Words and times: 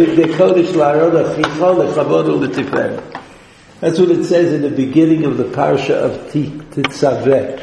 That's 0.00 0.38
what 0.38 0.56
it 4.10 4.24
says 4.26 4.52
in 4.52 4.62
the 4.62 4.70
beginning 4.70 5.24
of 5.24 5.36
the 5.36 5.42
parsha 5.42 5.90
of 5.90 6.30
Tetzaveh, 6.30 7.58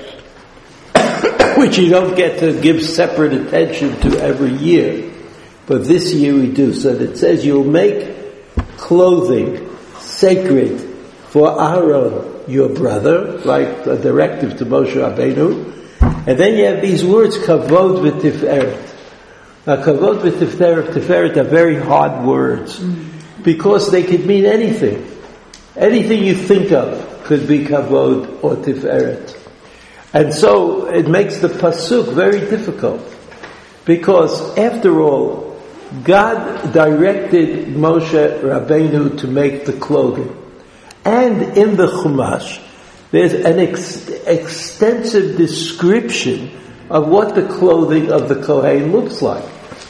which 1.58 1.78
you 1.78 1.90
don't 1.90 2.14
get 2.18 2.40
to 2.40 2.60
give 2.60 2.84
separate 2.84 3.32
attention 3.32 3.98
to 4.02 4.22
every 4.22 4.52
year, 4.52 5.14
but 5.66 5.86
this 5.86 6.14
year 6.14 6.34
we 6.34 6.52
do. 6.52 6.74
So 6.74 6.90
it 6.90 7.16
says 7.16 7.46
you'll 7.46 7.64
make 7.64 8.14
clothing 8.76 9.70
sacred 10.00 10.82
for 11.30 11.58
Aaron, 11.58 12.44
your 12.50 12.68
brother, 12.68 13.40
like 13.46 13.88
a 13.88 13.98
directive 13.98 14.58
to 14.58 14.66
Moshe 14.66 14.92
Rabbeinu, 14.92 16.28
and 16.28 16.38
then 16.38 16.58
you 16.58 16.66
have 16.66 16.82
these 16.82 17.06
words, 17.06 17.38
kavod 17.38 18.02
v'tiferet. 18.02 18.95
Now, 19.66 19.78
kavod 19.78 20.22
v'tiferet, 20.22 20.94
tiferet 20.94 21.38
are 21.38 21.44
very 21.44 21.80
hard 21.80 22.24
words 22.26 22.80
mm. 22.80 23.44
because 23.44 23.92
they 23.92 24.04
could 24.04 24.26
mean 24.26 24.46
anything. 24.46 25.12
Anything 25.76 26.24
you 26.24 26.36
think 26.36 26.72
of 26.72 27.24
could 27.24 27.48
be 27.48 27.66
kavod 27.66 28.44
or 28.44 28.56
tiferet. 28.58 29.36
And 30.14 30.34
so 30.34 30.86
it 30.86 31.08
makes 31.10 31.40
the 31.40 31.48
pasuk 31.48 32.14
very 32.14 32.42
difficult 32.42 33.02
because 33.86 34.58
after 34.58 35.02
all, 35.02 35.60
God 36.04 36.72
directed 36.72 37.68
Moshe 37.68 38.42
Rabbeinu 38.42 39.20
to 39.20 39.28
make 39.28 39.66
the 39.66 39.74
clothing. 39.74 40.36
And 41.04 41.58
in 41.58 41.76
the 41.76 41.88
Chumash, 41.88 42.62
there's 43.12 43.34
an 43.34 43.60
ex- 43.60 44.10
extensive 44.10 45.38
description 45.38 46.52
of 46.90 47.08
what 47.08 47.36
the 47.36 47.48
clothing 47.48 48.12
of 48.12 48.30
the 48.30 48.42
Kohen 48.44 48.92
looks 48.92 49.22
like. 49.22 49.46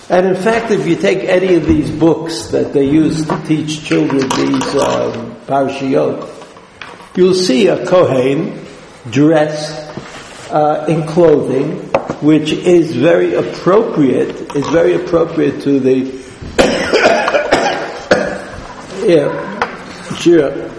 And 0.10 0.28
in 0.28 0.36
fact, 0.36 0.72
if 0.72 0.88
you 0.88 0.96
take 0.96 1.28
any 1.28 1.56
of 1.56 1.66
these 1.66 1.90
books 1.90 2.48
that 2.48 2.74
they 2.74 2.86
use 2.86 3.26
to 3.26 3.44
teach 3.46 3.84
children 3.84 4.20
these 4.20 4.76
um, 4.76 5.36
parashiyot, 5.48 7.18
you'll 7.18 7.34
see 7.34 7.68
a 7.68 7.86
Kohen 7.88 8.66
dressed 9.10 9.82
uh, 10.52 10.86
in 10.88 11.08
clothing 11.08 11.90
which 12.22 12.52
is 12.52 12.96
very 12.96 13.34
appropriate, 13.34 14.56
is 14.56 14.68
very 14.70 14.94
appropriate 14.94 15.62
to 15.62 15.80
the 15.80 16.24
yeah, 19.06 20.16
sure 20.16 20.75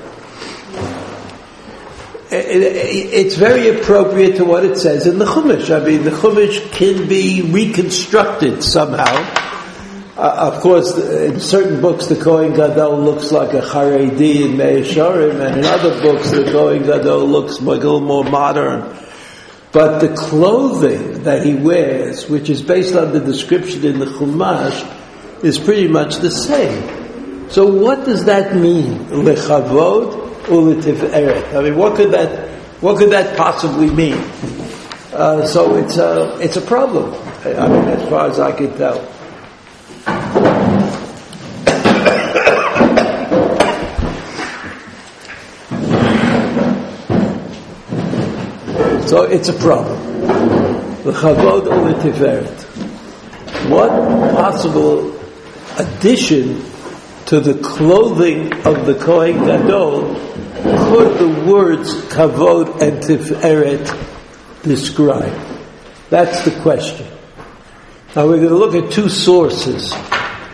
it's 2.30 3.36
very 3.36 3.68
appropriate 3.78 4.36
to 4.36 4.44
what 4.44 4.64
it 4.64 4.76
says 4.76 5.06
in 5.06 5.18
the 5.18 5.24
Chumash. 5.24 5.70
I 5.70 5.84
mean, 5.84 6.02
the 6.02 6.10
Chumash 6.10 6.72
can 6.72 7.08
be 7.08 7.42
reconstructed 7.42 8.64
somehow. 8.64 9.44
Uh, 10.16 10.50
of 10.52 10.62
course, 10.62 10.96
in 10.96 11.38
certain 11.38 11.80
books, 11.80 12.06
the 12.06 12.16
Kohen 12.16 12.54
Gadol 12.54 13.00
looks 13.00 13.30
like 13.30 13.52
a 13.52 13.60
Haredi 13.60 14.46
in 14.46 14.56
Meah 14.56 14.82
Shearim, 14.82 15.46
and 15.46 15.58
in 15.58 15.64
other 15.66 16.00
books, 16.00 16.30
the 16.30 16.44
Kohen 16.44 16.84
Gadol 16.84 17.26
looks 17.26 17.58
a 17.58 17.62
little 17.62 18.00
more 18.00 18.24
modern. 18.24 18.96
But 19.72 20.00
the 20.00 20.16
clothing 20.16 21.24
that 21.24 21.44
he 21.44 21.54
wears, 21.54 22.28
which 22.30 22.48
is 22.48 22.62
based 22.62 22.96
on 22.96 23.12
the 23.12 23.20
description 23.20 23.84
in 23.84 23.98
the 23.98 24.06
Chumash, 24.06 25.44
is 25.44 25.58
pretty 25.58 25.86
much 25.86 26.16
the 26.16 26.30
same. 26.30 27.50
So 27.50 27.66
what 27.66 28.06
does 28.06 28.24
that 28.24 28.56
mean? 28.56 28.94
Lechavod 29.10 30.25
ulitiferet. 30.46 31.54
I 31.54 31.62
mean, 31.62 31.76
what 31.76 31.96
could 31.96 32.10
that, 32.12 32.48
what 32.80 32.98
could 32.98 33.10
that 33.10 33.36
possibly 33.36 33.90
mean? 33.90 34.18
Uh, 35.12 35.46
so 35.46 35.76
it's 35.76 35.96
a, 35.96 36.38
it's 36.40 36.56
a 36.56 36.60
problem. 36.60 37.14
I 37.44 37.68
mean, 37.68 37.88
as 37.88 38.08
far 38.08 38.28
as 38.28 38.38
I 38.38 38.52
can 38.52 38.76
tell. 38.76 39.00
so 49.06 49.22
it's 49.22 49.48
a 49.48 49.54
problem. 49.54 49.98
The 51.04 51.12
chavod 51.12 51.66
ulitiferet. 51.66 52.62
What 53.70 53.90
possible 54.34 55.18
addition 55.78 56.62
to 57.26 57.40
the 57.40 57.54
clothing 57.60 58.52
of 58.64 58.86
the 58.86 58.94
Kohen 58.94 59.44
Gadol 59.44 60.14
could 60.62 61.18
the 61.18 61.50
words 61.50 61.94
kavod 62.06 62.80
and 62.80 63.02
tiferet 63.02 64.62
describe? 64.62 65.34
That's 66.08 66.44
the 66.44 66.52
question. 66.62 67.06
Now 68.14 68.26
we're 68.28 68.36
going 68.36 68.50
to 68.50 68.56
look 68.56 68.74
at 68.76 68.92
two 68.92 69.08
sources 69.08 69.92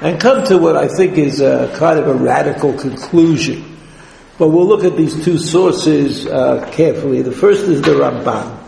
and 0.00 0.18
come 0.18 0.44
to 0.46 0.56
what 0.56 0.76
I 0.76 0.88
think 0.88 1.18
is 1.18 1.40
a 1.40 1.74
kind 1.76 1.98
of 1.98 2.08
a 2.08 2.14
radical 2.14 2.72
conclusion. 2.72 3.76
But 4.38 4.48
we'll 4.48 4.66
look 4.66 4.84
at 4.84 4.96
these 4.96 5.22
two 5.24 5.38
sources 5.38 6.26
uh, 6.26 6.68
carefully. 6.72 7.20
The 7.20 7.32
first 7.32 7.64
is 7.64 7.82
the 7.82 7.92
Ramban. 7.92 8.58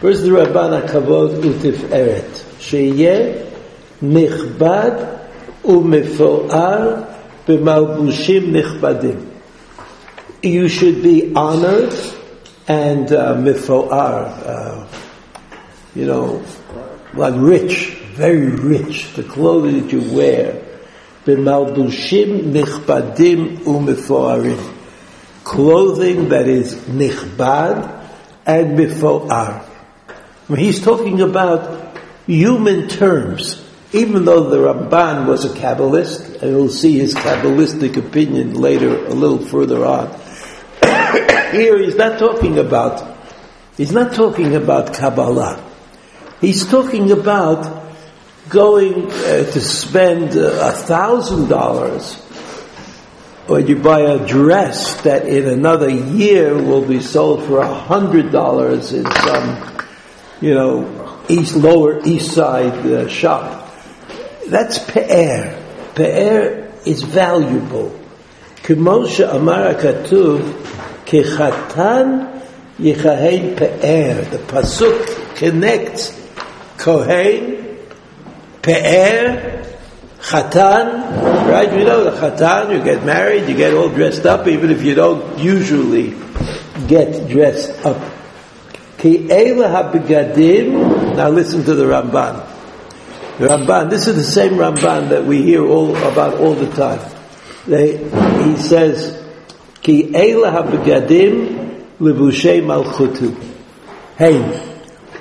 First, 0.00 0.22
the 0.22 0.28
Ramban 0.28 0.86
kavod 0.86 1.42
utiferet. 1.42 2.30
Sheyeh 2.60 3.50
nichbad 4.02 5.28
umefoar 5.64 7.11
b'malbushim 7.46 8.52
nichbadim. 8.52 9.28
You 10.42 10.68
should 10.68 11.02
be 11.02 11.32
honored 11.34 11.92
and 12.68 13.12
uh, 13.12 13.34
mifoar, 13.36 13.90
uh, 13.90 14.86
you 15.94 16.06
know, 16.06 16.44
like 17.14 17.34
rich, 17.36 17.90
very 18.14 18.48
rich. 18.48 19.12
The 19.14 19.24
clothing 19.24 19.82
that 19.82 19.92
you 19.92 20.14
wear, 20.14 20.62
b'malbushim 21.24 22.52
nichbadim 22.52 23.58
umefoarim. 23.58 24.78
Clothing 25.44 26.28
that 26.28 26.46
is 26.48 26.74
nichbad 26.74 28.06
and 28.46 28.78
mifoar. 28.78 29.64
He's 30.56 30.80
talking 30.82 31.20
about 31.20 31.96
human 32.26 32.88
terms 32.88 33.62
even 33.92 34.24
though 34.24 34.48
the 34.48 34.56
Ramban 34.56 35.26
was 35.26 35.44
a 35.44 35.50
Kabbalist, 35.50 36.42
and 36.42 36.54
we'll 36.54 36.68
see 36.68 36.98
his 36.98 37.14
Kabbalistic 37.14 37.96
opinion 37.96 38.54
later, 38.54 39.04
a 39.06 39.14
little 39.14 39.38
further 39.38 39.84
on. 39.84 40.08
Here 41.52 41.78
he's 41.78 41.96
not 41.96 42.18
talking 42.18 42.58
about, 42.58 43.16
he's 43.76 43.92
not 43.92 44.14
talking 44.14 44.54
about 44.54 44.94
Kabbalah. 44.94 45.62
He's 46.40 46.66
talking 46.66 47.12
about 47.12 47.82
going 48.48 49.06
uh, 49.10 49.50
to 49.52 49.60
spend 49.60 50.36
uh, 50.36 50.68
a 50.68 50.72
thousand 50.72 51.48
dollars 51.48 52.20
or 53.48 53.60
you 53.60 53.76
buy 53.76 54.00
a 54.00 54.26
dress 54.26 55.00
that 55.02 55.26
in 55.26 55.46
another 55.46 55.90
year 55.90 56.54
will 56.54 56.86
be 56.86 57.00
sold 57.00 57.44
for 57.44 57.58
a 57.58 57.74
hundred 57.74 58.30
dollars 58.30 58.92
in 58.92 59.04
some, 59.04 59.86
you 60.40 60.54
know, 60.54 61.20
east 61.28 61.56
lower 61.56 62.00
east 62.04 62.32
side 62.32 62.86
uh, 62.86 63.08
shop. 63.08 63.61
That's 64.48 64.78
pe'er. 64.78 65.58
Pe'er 65.94 66.72
is 66.84 67.02
valuable. 67.02 67.98
Amara 68.64 69.74
Katuv, 69.74 70.40
Kechatan 71.04 72.42
Yechahen 72.78 73.56
Pe'er. 73.56 74.24
The 74.24 74.38
Pasuk 74.38 75.36
connects 75.36 76.18
Kohen, 76.78 77.78
Pe'er, 78.62 79.64
Chatan, 80.20 81.48
right? 81.48 81.72
You 81.72 81.84
know 81.84 82.04
the 82.04 82.12
Chatan, 82.12 82.76
you 82.76 82.84
get 82.84 83.04
married, 83.04 83.48
you 83.48 83.56
get 83.56 83.74
all 83.74 83.88
dressed 83.88 84.24
up, 84.24 84.46
even 84.46 84.70
if 84.70 84.82
you 84.82 84.94
don't 84.94 85.38
usually 85.38 86.14
get 86.86 87.28
dressed 87.28 87.84
up. 87.84 88.00
Ki 88.98 89.26
Now 89.26 91.28
listen 91.28 91.64
to 91.64 91.74
the 91.74 91.84
Ramban. 91.84 92.51
Ramban, 93.48 93.90
this 93.90 94.06
is 94.06 94.14
the 94.14 94.22
same 94.22 94.52
Ramban 94.52 95.08
that 95.08 95.24
we 95.24 95.42
hear 95.42 95.66
all 95.66 95.96
about 95.96 96.34
all 96.34 96.54
the 96.54 96.70
time. 96.70 97.00
They, 97.66 97.96
he 98.44 98.56
says, 98.56 99.20
Ki 99.80 100.12
eila 100.12 100.52
habegadim 100.52 101.98
levushay 101.98 102.62
malchutu. 102.62 103.34
Hey, 104.16 104.38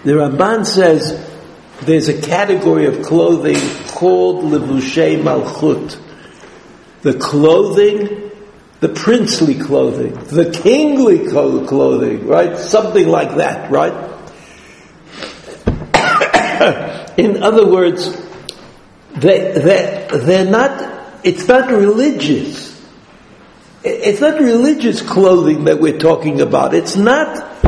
the 0.03 0.11
Ramban 0.11 0.67
says 0.67 1.29
there's 1.81 2.09
a 2.09 2.21
category 2.21 2.85
of 2.85 3.01
clothing 3.01 3.57
called 3.87 4.43
levushay 4.43 5.19
malchut. 5.21 5.97
The 7.01 7.15
clothing, 7.15 8.31
the 8.81 8.89
princely 8.89 9.55
clothing, 9.55 10.13
the 10.13 10.51
kingly 10.51 11.27
clothing, 11.27 12.27
right? 12.27 12.55
Something 12.55 13.07
like 13.07 13.37
that, 13.37 13.71
right? 13.71 14.10
In 17.17 17.43
other 17.43 17.65
words, 17.65 18.09
they, 19.13 19.51
they, 19.51 20.07
they're 20.11 20.49
not, 20.49 21.19
it's 21.23 21.47
not 21.47 21.69
religious. 21.69 22.71
It's 23.83 24.21
not 24.21 24.39
religious 24.39 25.01
clothing 25.01 25.65
that 25.65 25.79
we're 25.79 25.97
talking 25.97 26.41
about. 26.41 26.73
It's 26.73 26.95
not 26.95 27.63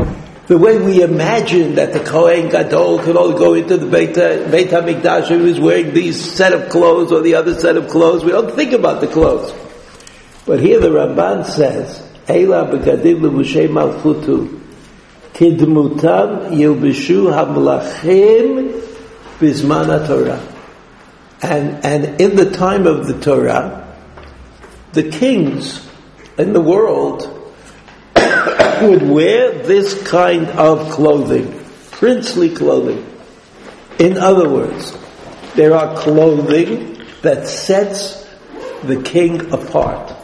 the 0.46 0.58
way 0.58 0.78
we 0.78 1.02
imagine 1.02 1.76
that 1.76 1.92
the 1.92 2.00
Kohen 2.00 2.48
Gadol 2.50 3.00
could 3.00 3.16
only 3.16 3.38
go 3.38 3.54
into 3.54 3.76
the 3.76 3.86
Beit, 3.86 4.14
Beit 4.14 4.68
HaMikdash 4.68 5.28
he 5.28 5.36
was 5.36 5.58
wearing 5.58 5.94
these 5.94 6.32
set 6.32 6.52
of 6.52 6.70
clothes 6.70 7.12
or 7.12 7.22
the 7.22 7.34
other 7.34 7.58
set 7.58 7.76
of 7.76 7.88
clothes. 7.88 8.24
We 8.24 8.32
don't 8.32 8.54
think 8.54 8.72
about 8.72 9.00
the 9.00 9.06
clothes. 9.06 9.52
But 10.46 10.60
here 10.60 10.80
the 10.80 10.90
Ramban 10.90 11.46
says, 11.46 12.00
Eila 12.26 12.70
begadim 12.70 13.20
lemushay 13.20 13.68
malchutu, 13.68 14.60
kidmutam 15.32 16.50
yilbishu 16.50 17.32
hamlachim 17.32 18.93
bisman 19.38 20.06
Torah. 20.06 20.40
And, 21.42 21.84
and 21.84 22.20
in 22.20 22.36
the 22.36 22.50
time 22.50 22.86
of 22.86 23.06
the 23.06 23.20
Torah, 23.20 23.86
the 24.92 25.10
kings 25.10 25.86
in 26.38 26.52
the 26.52 26.60
world 26.60 27.22
would 28.14 29.02
wear 29.02 29.52
this 29.62 30.02
kind 30.04 30.48
of 30.48 30.90
clothing, 30.90 31.64
princely 31.90 32.54
clothing. 32.54 33.04
In 33.98 34.16
other 34.18 34.48
words, 34.48 34.96
there 35.54 35.74
are 35.74 35.96
clothing 35.96 37.04
that 37.22 37.46
sets 37.46 38.28
the 38.82 39.02
king 39.02 39.52
apart. 39.52 40.14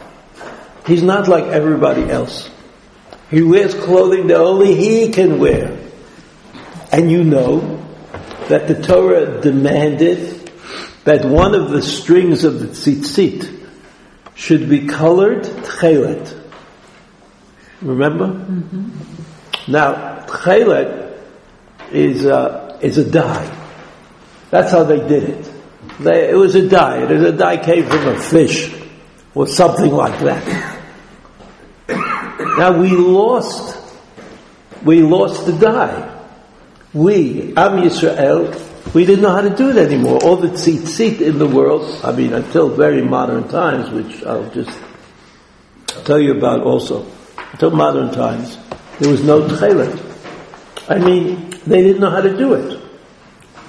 He's 0.85 1.03
not 1.03 1.27
like 1.27 1.45
everybody 1.45 2.09
else. 2.09 2.49
He 3.29 3.41
wears 3.41 3.73
clothing 3.73 4.27
that 4.27 4.37
only 4.37 4.75
he 4.75 5.09
can 5.11 5.39
wear. 5.39 5.77
And 6.91 7.09
you 7.09 7.23
know 7.23 7.80
that 8.49 8.67
the 8.67 8.81
Torah 8.81 9.41
demanded 9.41 10.51
that 11.03 11.25
one 11.25 11.55
of 11.55 11.71
the 11.71 11.81
strings 11.81 12.43
of 12.43 12.59
the 12.59 12.67
tzitzit 12.67 13.67
should 14.35 14.69
be 14.69 14.87
colored 14.87 15.43
tchelet. 15.43 16.37
Remember? 17.81 18.27
Mm-hmm. 18.27 19.71
Now, 19.71 20.25
tchelet 20.25 21.19
is 21.91 22.25
a, 22.25 22.77
is 22.81 22.97
a 22.97 23.09
dye. 23.09 23.57
That's 24.49 24.71
how 24.71 24.83
they 24.83 24.99
did 25.07 25.23
it. 25.23 25.51
They, 25.99 26.29
it 26.29 26.35
was 26.35 26.55
a 26.55 26.67
dye. 26.67 27.03
It 27.03 27.09
was 27.09 27.23
a 27.23 27.31
dye 27.31 27.57
came 27.57 27.85
from 27.85 28.07
a 28.07 28.19
fish 28.19 28.73
or 29.33 29.47
something 29.47 29.91
like 29.91 30.19
that. 30.21 30.81
now 32.57 32.79
we 32.79 32.91
lost, 32.91 33.77
we 34.83 35.01
lost 35.01 35.45
the 35.45 35.53
dye. 35.53 36.10
We, 36.93 37.53
Am 37.55 37.81
Yisrael, 37.81 38.93
we 38.93 39.05
didn't 39.05 39.21
know 39.21 39.31
how 39.31 39.41
to 39.41 39.55
do 39.55 39.69
it 39.69 39.77
anymore. 39.77 40.19
All 40.23 40.35
the 40.35 40.49
tzitzit 40.49 41.21
in 41.21 41.39
the 41.39 41.47
world, 41.47 42.01
I 42.03 42.11
mean, 42.11 42.33
until 42.33 42.69
very 42.69 43.01
modern 43.01 43.47
times, 43.47 43.89
which 43.89 44.23
I'll 44.23 44.49
just 44.49 44.77
tell 46.05 46.19
you 46.19 46.37
about 46.37 46.61
also 46.61 47.05
until 47.53 47.71
modern 47.71 48.11
times, 48.11 48.57
there 48.99 49.09
was 49.09 49.23
no 49.23 49.47
tchelet. 49.47 50.09
I 50.89 50.97
mean, 50.99 51.51
they 51.65 51.81
didn't 51.81 52.01
know 52.01 52.09
how 52.09 52.21
to 52.21 52.35
do 52.35 52.53
it. 52.55 52.81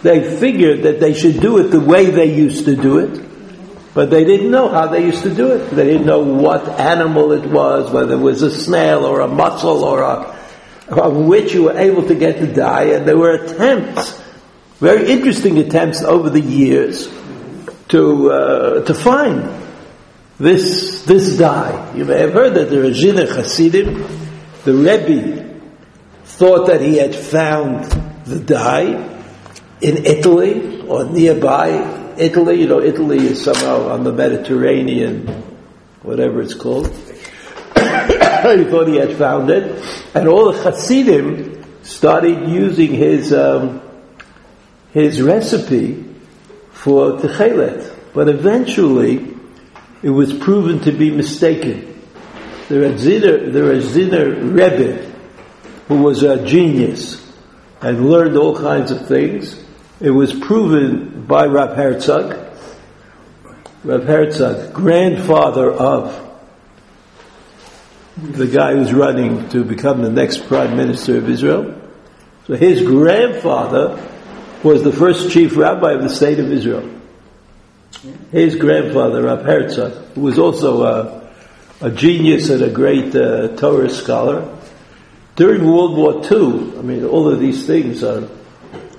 They 0.03 0.39
figured 0.39 0.83
that 0.83 0.99
they 0.99 1.15
should 1.15 1.41
do 1.41 1.59
it 1.59 1.65
the 1.65 1.81
way 1.81 2.11
they 2.11 2.35
used 2.35 2.65
to 2.65 2.75
do 2.75 2.99
it, 2.99 3.25
but 3.95 4.11
they 4.11 4.25
didn't 4.25 4.51
know 4.51 4.69
how 4.69 4.89
they 4.89 5.05
used 5.05 5.23
to 5.23 5.33
do 5.33 5.53
it. 5.53 5.71
They 5.71 5.85
didn't 5.85 6.07
know 6.07 6.25
what 6.25 6.69
animal 6.81 7.31
it 7.33 7.49
was, 7.49 7.91
whether 7.93 8.15
it 8.15 8.19
was 8.19 8.43
a 8.43 8.51
snail 8.51 9.05
or 9.05 9.21
a 9.21 9.29
mussel 9.29 9.85
or 9.85 10.03
a, 10.03 10.42
on 10.99 11.27
which 11.29 11.55
you 11.55 11.65
were 11.65 11.79
able 11.79 12.07
to 12.09 12.15
get 12.15 12.41
the 12.41 12.47
dye, 12.47 12.95
and 12.95 13.07
there 13.07 13.19
were 13.19 13.35
attempts, 13.35 14.21
very 14.79 15.11
interesting 15.11 15.59
attempts 15.59 16.03
over 16.03 16.31
the 16.31 16.41
years 16.41 17.09
to 17.89 18.31
uh, 18.31 18.85
to 18.85 18.95
find 18.95 19.63
this, 20.39 21.03
this 21.05 21.37
dye. 21.39 21.95
You 21.95 22.05
may 22.05 22.19
have 22.19 22.33
heard 22.33 22.55
that 22.55 22.69
the 22.69 22.77
Radziner 22.77 23.29
Hasidim, 23.29 24.05
the 24.65 24.75
Rebbe, 24.75 25.61
thought 26.25 26.67
that 26.67 26.81
he 26.81 26.97
had 26.97 27.15
found 27.15 27.85
the 28.25 28.41
dye 28.41 29.09
in 29.81 30.05
Italy 30.05 30.81
or 30.81 31.05
nearby 31.05 32.15
Italy. 32.17 32.61
You 32.61 32.67
know, 32.67 32.81
Italy 32.81 33.19
is 33.19 33.43
somehow 33.45 33.89
on 33.91 34.05
the 34.05 34.13
Mediterranean, 34.13 35.27
whatever 36.03 36.43
it's 36.43 36.55
called. 36.55 36.93
He 38.43 38.65
thought 38.65 38.89
he 38.89 38.97
had 38.97 39.17
found 39.17 39.51
it. 39.51 39.85
And 40.15 40.29
all 40.29 40.53
the 40.53 40.63
Hasidim 40.63 41.83
started 41.83 42.49
using 42.49 42.93
his, 42.93 43.33
um, 43.33 43.81
his 44.93 45.21
recipe 45.21 46.05
for 46.71 47.19
Techelet. 47.19 47.91
But 48.13 48.29
eventually, 48.29 49.35
it 50.03 50.11
was 50.11 50.33
proven 50.33 50.81
to 50.81 50.93
be 50.93 51.11
mistaken. 51.11 52.01
The 52.69 52.77
Radziner, 52.77 53.53
the 53.53 53.61
Radziner 53.61 54.53
Rebbe, 54.53 55.11
who 55.89 56.03
was 56.03 56.23
a 56.23 56.45
genius 56.45 57.33
and 57.81 58.11
learned 58.11 58.37
all 58.37 58.57
kinds 58.57 58.91
of 58.91 59.07
things, 59.09 59.63
it 60.01 60.11
was 60.11 60.33
proven 60.33 61.25
by 61.27 61.47
Rab 61.47 61.77
Herzog, 61.77 62.37
Rab 63.85 64.05
Herzog, 64.05 64.73
grandfather 64.73 65.71
of 65.71 66.32
the 68.17 68.47
guy 68.47 68.75
who's 68.75 68.93
running 68.93 69.49
to 69.51 69.65
become 69.65 70.03
the 70.03 70.11
next 70.11 70.47
prime 70.47 70.77
minister 70.77 71.17
of 71.17 71.29
Israel. 71.29 71.81
So 72.47 72.55
his 72.55 72.83
grandfather 72.83 74.09
was 74.63 74.83
the 74.83 74.93
first 74.93 75.31
chief 75.31 75.57
rabbi 75.57 75.93
of 75.93 76.03
the 76.03 76.11
state 76.11 76.39
of 76.39 76.51
Israel 76.51 76.89
his 78.31 78.57
grandfather, 78.57 79.23
Rav 79.23 79.45
Herzog, 79.45 79.93
who 80.15 80.23
was 80.23 80.39
also 80.39 80.83
a, 80.83 81.31
a 81.81 81.91
genius 81.91 82.51
and 82.51 82.63
a 82.63 82.71
great 82.71 83.15
uh, 83.15 83.49
Torah 83.57 83.91
scholar, 83.91 84.59
during 85.37 85.65
World 85.67 85.97
War 85.97 86.15
II, 86.25 86.79
I 86.79 86.83
mean, 86.83 87.05
all 87.05 87.29
of 87.29 87.41
these 87.41 87.67
things 87.67 88.03
are, 88.03 88.29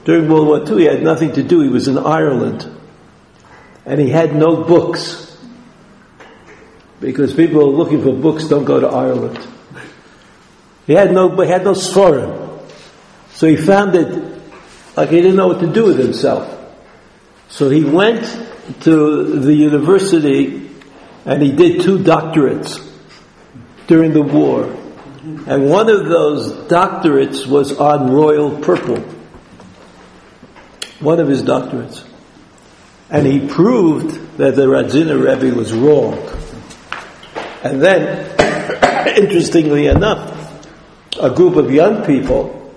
during 0.06 0.30
World 0.30 0.48
War 0.48 0.68
II, 0.68 0.84
he 0.84 0.86
had 0.86 1.04
nothing 1.04 1.34
to 1.34 1.44
do. 1.44 1.62
He 1.62 1.70
was 1.70 1.88
in 1.88 1.98
Ireland. 1.98 2.70
And 3.86 4.00
he 4.00 4.10
had 4.10 4.36
no 4.36 4.64
books. 4.64 5.33
Because 7.04 7.34
people 7.34 7.74
looking 7.74 8.02
for 8.02 8.14
books 8.14 8.48
don't 8.48 8.64
go 8.64 8.80
to 8.80 8.88
Ireland. 8.88 9.38
He 10.88 10.94
had 10.94 11.12
no, 11.12 11.30
he 11.42 11.50
had 11.50 11.66
no 11.66 11.74
sforim. 11.74 12.62
So 13.34 13.46
he 13.46 13.58
found 13.58 13.94
it 13.96 14.42
like 14.96 15.10
he 15.10 15.18
didn't 15.18 15.36
know 15.36 15.48
what 15.48 15.60
to 15.60 15.68
do 15.68 15.84
with 15.84 16.00
himself. 16.00 16.50
So 17.50 17.70
he 17.70 17.84
went 17.84 18.24
to 18.84 19.40
the 19.40 19.54
university 19.54 20.70
and 21.26 21.42
he 21.42 21.52
did 21.52 21.82
two 21.82 22.00
doctorates 22.00 22.82
during 23.88 24.14
the 24.14 24.22
war. 24.22 24.64
And 25.46 25.70
one 25.70 25.90
of 25.90 26.08
those 26.08 26.54
doctorates 26.70 27.46
was 27.46 27.78
on 27.78 28.12
royal 28.12 28.60
purple. 28.60 29.00
One 31.02 31.20
of 31.20 31.28
his 31.28 31.44
doctorates. 31.44 32.08
And 33.10 33.28
he 33.28 33.46
proved 33.46 34.38
that 34.38 34.56
the 34.56 34.68
Radziner 34.68 35.22
Rebbe 35.22 35.54
was 35.54 35.74
wrong. 35.74 36.43
And 37.64 37.82
then, 37.82 39.18
interestingly 39.18 39.88
enough, 39.88 40.30
a 41.20 41.30
group 41.30 41.56
of 41.56 41.72
young 41.72 42.06
people 42.06 42.74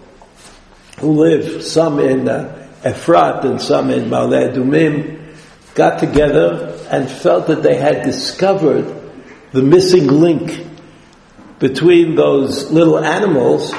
who 1.00 1.12
live, 1.12 1.64
some 1.64 1.99
in 1.99 2.28
uh, 2.28 2.70
Efrat 2.82 3.44
and 3.44 3.61
some 3.61 3.90
in 3.90 4.08
Ma'ale 4.08 4.52
Adumim, 4.52 5.34
got 5.75 5.99
together 5.99 6.78
and 6.90 7.11
felt 7.11 7.49
that 7.49 7.62
they 7.62 7.76
had 7.76 8.04
discovered 8.04 8.84
the 9.52 9.62
missing 9.62 10.06
link 10.06 10.66
between 11.58 12.14
those 12.14 12.70
little 12.70 12.99
animals 12.99 13.75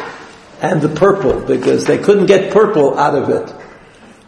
and 0.62 0.82
the 0.82 0.90
purple 0.90 1.40
because 1.42 1.86
they 1.86 1.98
couldn't 1.98 2.26
get 2.26 2.52
purple 2.52 2.98
out 2.98 3.16
of 3.16 3.30
it. 3.30 3.54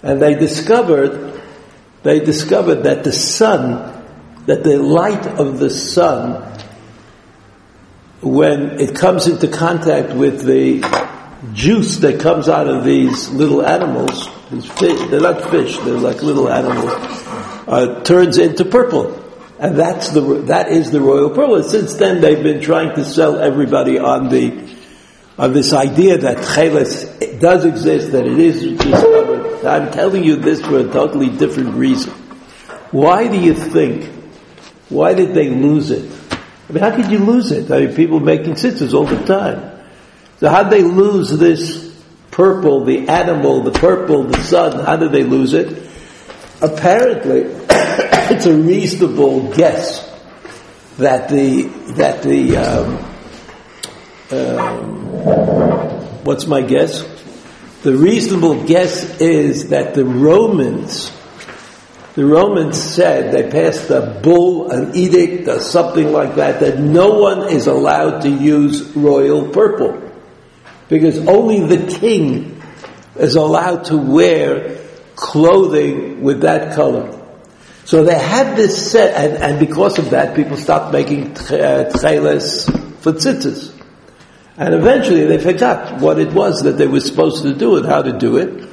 And 0.01 0.21
they 0.21 0.35
discovered, 0.35 1.41
they 2.03 2.19
discovered 2.19 2.83
that 2.83 3.03
the 3.03 3.11
sun, 3.11 4.05
that 4.45 4.63
the 4.63 4.77
light 4.77 5.27
of 5.27 5.59
the 5.59 5.69
sun, 5.69 6.57
when 8.21 8.79
it 8.79 8.95
comes 8.95 9.27
into 9.27 9.47
contact 9.47 10.13
with 10.13 10.43
the 10.43 10.81
juice 11.53 11.97
that 11.97 12.19
comes 12.19 12.49
out 12.49 12.67
of 12.67 12.83
these 12.83 13.29
little 13.29 13.65
animals, 13.65 14.27
these 14.51 14.65
fish, 14.65 14.99
they're 15.09 15.21
not 15.21 15.49
fish, 15.49 15.77
they're 15.79 15.93
like 15.93 16.21
little 16.21 16.49
animals, 16.49 16.91
uh, 17.67 18.01
turns 18.03 18.37
into 18.37 18.65
purple. 18.65 19.15
And 19.57 19.77
that's 19.77 20.09
the, 20.09 20.21
that 20.47 20.69
is 20.69 20.91
the 20.91 21.01
royal 21.01 21.29
pearl. 21.29 21.55
And 21.55 21.65
since 21.65 21.95
then 21.95 22.21
they've 22.21 22.41
been 22.41 22.61
trying 22.61 22.95
to 22.95 23.05
sell 23.05 23.39
everybody 23.39 23.99
on 23.99 24.29
the, 24.29 24.75
on 25.37 25.53
this 25.53 25.73
idea 25.73 26.17
that 26.17 26.37
tcheles 26.37 27.39
does 27.39 27.65
exist, 27.65 28.11
that 28.11 28.25
it 28.25 28.37
is 28.37 28.77
discovered. 28.77 29.65
I'm 29.65 29.91
telling 29.91 30.23
you 30.23 30.35
this 30.37 30.61
for 30.61 30.79
a 30.79 30.83
totally 30.83 31.29
different 31.29 31.75
reason. 31.75 32.11
Why 32.91 33.27
do 33.27 33.39
you 33.39 33.53
think, 33.53 34.05
why 34.89 35.13
did 35.13 35.33
they 35.33 35.49
lose 35.49 35.91
it? 35.91 36.18
I 36.69 36.71
mean, 36.71 36.83
how 36.83 36.95
could 36.95 37.11
you 37.11 37.19
lose 37.19 37.51
it? 37.51 37.71
I 37.71 37.87
mean, 37.87 37.95
people 37.95 38.19
making 38.19 38.55
sitters 38.55 38.93
all 38.93 39.05
the 39.05 39.25
time. 39.25 39.79
So 40.39 40.49
how 40.49 40.63
did 40.63 40.71
they 40.71 40.83
lose 40.83 41.31
this 41.31 41.99
purple, 42.31 42.85
the 42.85 43.09
animal, 43.09 43.63
the 43.63 43.71
purple, 43.71 44.23
the 44.23 44.41
sun? 44.43 44.85
How 44.85 44.95
did 44.95 45.11
they 45.11 45.23
lose 45.23 45.53
it? 45.53 45.89
apparently 46.61 47.41
it's 47.69 48.45
a 48.45 48.53
reasonable 48.53 49.53
guess 49.53 50.05
that 50.97 51.29
the 51.29 51.63
that 51.93 52.23
the 52.23 52.57
um, 52.57 53.05
um, 54.31 54.99
What's 56.23 56.45
my 56.45 56.61
guess? 56.61 57.01
The 57.81 57.95
reasonable 57.95 58.65
guess 58.65 59.19
is 59.21 59.69
that 59.69 59.95
the 59.95 60.03
Romans, 60.03 61.09
the 62.19 62.25
Romans 62.25 62.77
said 62.77 63.31
they 63.31 63.49
passed 63.49 63.89
a 63.89 64.19
bull, 64.21 64.71
an 64.71 64.93
edict, 64.93 65.47
or 65.47 65.61
something 65.61 66.11
like 66.11 66.35
that, 66.35 66.59
that 66.59 66.77
no 66.77 67.17
one 67.17 67.47
is 67.47 67.65
allowed 67.65 68.23
to 68.23 68.29
use 68.29 68.81
royal 68.93 69.47
purple. 69.47 70.11
Because 70.89 71.25
only 71.29 71.65
the 71.73 71.87
king 71.97 72.61
is 73.15 73.35
allowed 73.35 73.85
to 73.85 73.95
wear 73.95 74.79
clothing 75.15 76.21
with 76.21 76.41
that 76.41 76.75
color. 76.75 77.17
So 77.85 78.03
they 78.03 78.19
had 78.19 78.57
this 78.57 78.91
set, 78.91 79.15
and, 79.15 79.41
and 79.41 79.57
because 79.65 79.97
of 79.97 80.09
that, 80.09 80.35
people 80.35 80.57
stopped 80.57 80.91
making 80.91 81.35
tcheles 81.35 82.65
for 82.99 83.13
tzitzis. 83.13 83.81
And 84.57 84.73
eventually 84.73 85.23
they 85.23 85.37
forgot 85.37 86.01
what 86.01 86.19
it 86.19 86.33
was 86.33 86.63
that 86.63 86.73
they 86.73 86.87
were 86.87 86.99
supposed 86.99 87.43
to 87.43 87.55
do 87.55 87.77
and 87.77 87.85
how 87.85 88.01
to 88.01 88.11
do 88.11 88.35
it. 88.35 88.67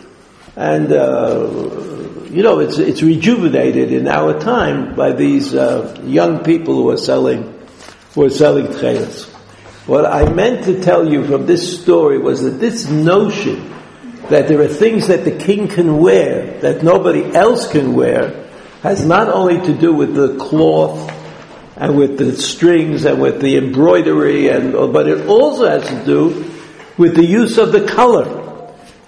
And, 0.57 0.91
uh, 0.91 1.96
you 2.37 2.43
know, 2.43 2.59
it's, 2.59 2.76
it's 2.76 3.02
rejuvenated 3.02 3.93
in 3.93 4.07
our 4.07 4.38
time 4.38 4.95
by 4.95 5.12
these 5.12 5.55
uh, 5.55 5.99
young 6.05 6.45
people 6.45 6.75
who 6.75 6.90
are 6.90 6.99
selling, 6.99 7.59
who 8.12 8.25
are 8.25 8.31
selling 8.31 8.66
tcheles. 8.66 9.25
What 9.87 10.05
I 10.05 10.31
meant 10.31 10.66
to 10.66 10.83
tell 10.83 11.11
you 11.11 11.26
from 11.26 11.47
this 11.47 11.81
story 11.81 12.19
was 12.19 12.43
that 12.43 12.61
this 12.61 12.90
notion 12.90 13.73
that 14.28 14.49
there 14.49 14.61
are 14.61 14.69
things 14.69 15.07
that 15.07 15.25
the 15.25 15.31
king 15.31 15.69
can 15.69 15.97
wear 15.97 16.61
that 16.61 16.83
nobody 16.83 17.25
else 17.35 17.73
can 17.73 17.95
wear 17.95 18.50
has 18.83 19.02
not 19.02 19.31
only 19.31 19.59
to 19.69 19.73
do 19.73 19.95
with 19.95 20.14
the 20.14 20.37
cloth 20.37 21.11
and 21.78 21.97
with 21.97 22.19
the 22.19 22.37
strings 22.37 23.07
and 23.07 23.19
with 23.19 23.40
the 23.40 23.57
embroidery 23.57 24.49
and, 24.50 24.73
but 24.73 25.09
it 25.09 25.26
also 25.26 25.66
has 25.66 25.88
to 25.88 26.05
do 26.05 26.52
with 26.99 27.16
the 27.16 27.25
use 27.25 27.57
of 27.57 27.73
the 27.73 27.87
color. 27.87 28.46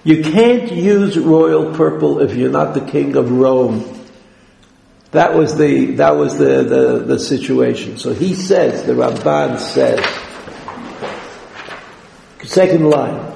You 0.03 0.23
can't 0.23 0.71
use 0.71 1.17
royal 1.17 1.75
purple 1.75 2.21
if 2.21 2.35
you're 2.35 2.51
not 2.51 2.73
the 2.73 2.81
king 2.81 3.15
of 3.15 3.31
Rome. 3.31 3.95
That 5.11 5.33
was 5.33 5.57
the, 5.57 5.95
that 5.95 6.11
was 6.11 6.37
the, 6.37 6.63
the, 6.63 6.99
the 7.05 7.19
situation. 7.19 7.97
So 7.97 8.13
he 8.13 8.35
says, 8.35 8.85
the 8.85 8.93
Ramban 8.93 9.59
says, 9.59 9.99
second 12.47 12.89
line, 12.89 13.29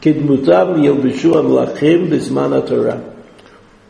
Kidmutam 0.00 0.78
yilbishu 0.78 1.34
amlachim 1.34 2.08
bisman 2.08 2.68
Torah 2.68 3.14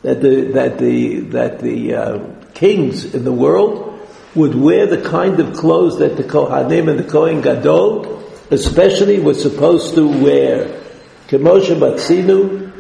that 0.02 0.23
the 0.23 0.52
that 0.52 0.78
the 0.78 1.21
that 1.21 1.61
the 1.61 1.95
uh, 1.95 2.19
kings 2.55 3.14
in 3.14 3.25
the 3.25 3.33
world 3.33 4.00
would 4.35 4.55
wear 4.55 4.87
the 4.87 5.02
kind 5.02 5.40
of 5.40 5.57
clothes 5.57 5.99
that 5.99 6.17
the 6.17 6.23
Kohanim 6.23 6.88
and 6.88 6.99
the 6.99 7.11
Kohen 7.11 7.40
Gadol, 7.40 8.23
especially, 8.50 9.19
were 9.19 9.35
supposed 9.35 9.95
to 9.95 10.07
wear. 10.07 10.85
Kemoshe 11.28 11.76
Matzinu, 11.76 12.73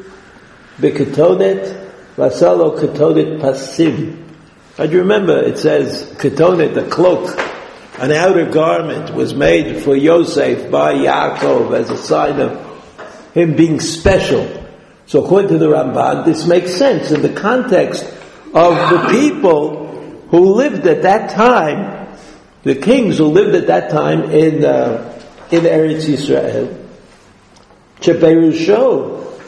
Beketonet, 0.78 1.92
Vasalo 2.16 2.80
Ketonet 2.80 3.40
Pasim. 3.40 4.24
I 4.78 4.86
do 4.86 4.98
remember 4.98 5.36
it 5.38 5.58
says 5.58 6.10
Ketonet, 6.14 6.72
the 6.72 6.88
cloak, 6.88 7.38
an 7.98 8.10
outer 8.10 8.50
garment 8.50 9.12
was 9.12 9.34
made 9.34 9.82
for 9.82 9.94
Yosef 9.94 10.70
by 10.70 10.94
Yaakov 10.94 11.74
as 11.74 11.90
a 11.90 11.98
sign 11.98 12.40
of 12.40 13.32
him 13.34 13.54
being 13.54 13.80
special. 13.80 14.64
So 15.06 15.24
according 15.24 15.50
to 15.50 15.58
the 15.58 15.66
Ramban, 15.66 16.24
this 16.24 16.46
makes 16.46 16.74
sense 16.74 17.10
in 17.10 17.20
the 17.20 17.34
context 17.34 18.04
of 18.54 18.90
the 18.90 19.08
people 19.10 19.88
who 20.30 20.54
lived 20.54 20.86
at 20.86 21.02
that 21.02 21.30
time, 21.30 22.16
the 22.62 22.76
kings 22.76 23.18
who 23.18 23.26
lived 23.26 23.54
at 23.54 23.66
that 23.66 23.90
time 23.90 24.30
in 24.30 24.64
uh, 24.64 25.20
in 25.50 25.64
Eretz 25.64 26.06
Yisrael. 26.06 26.87
Cheperusho 28.00 29.38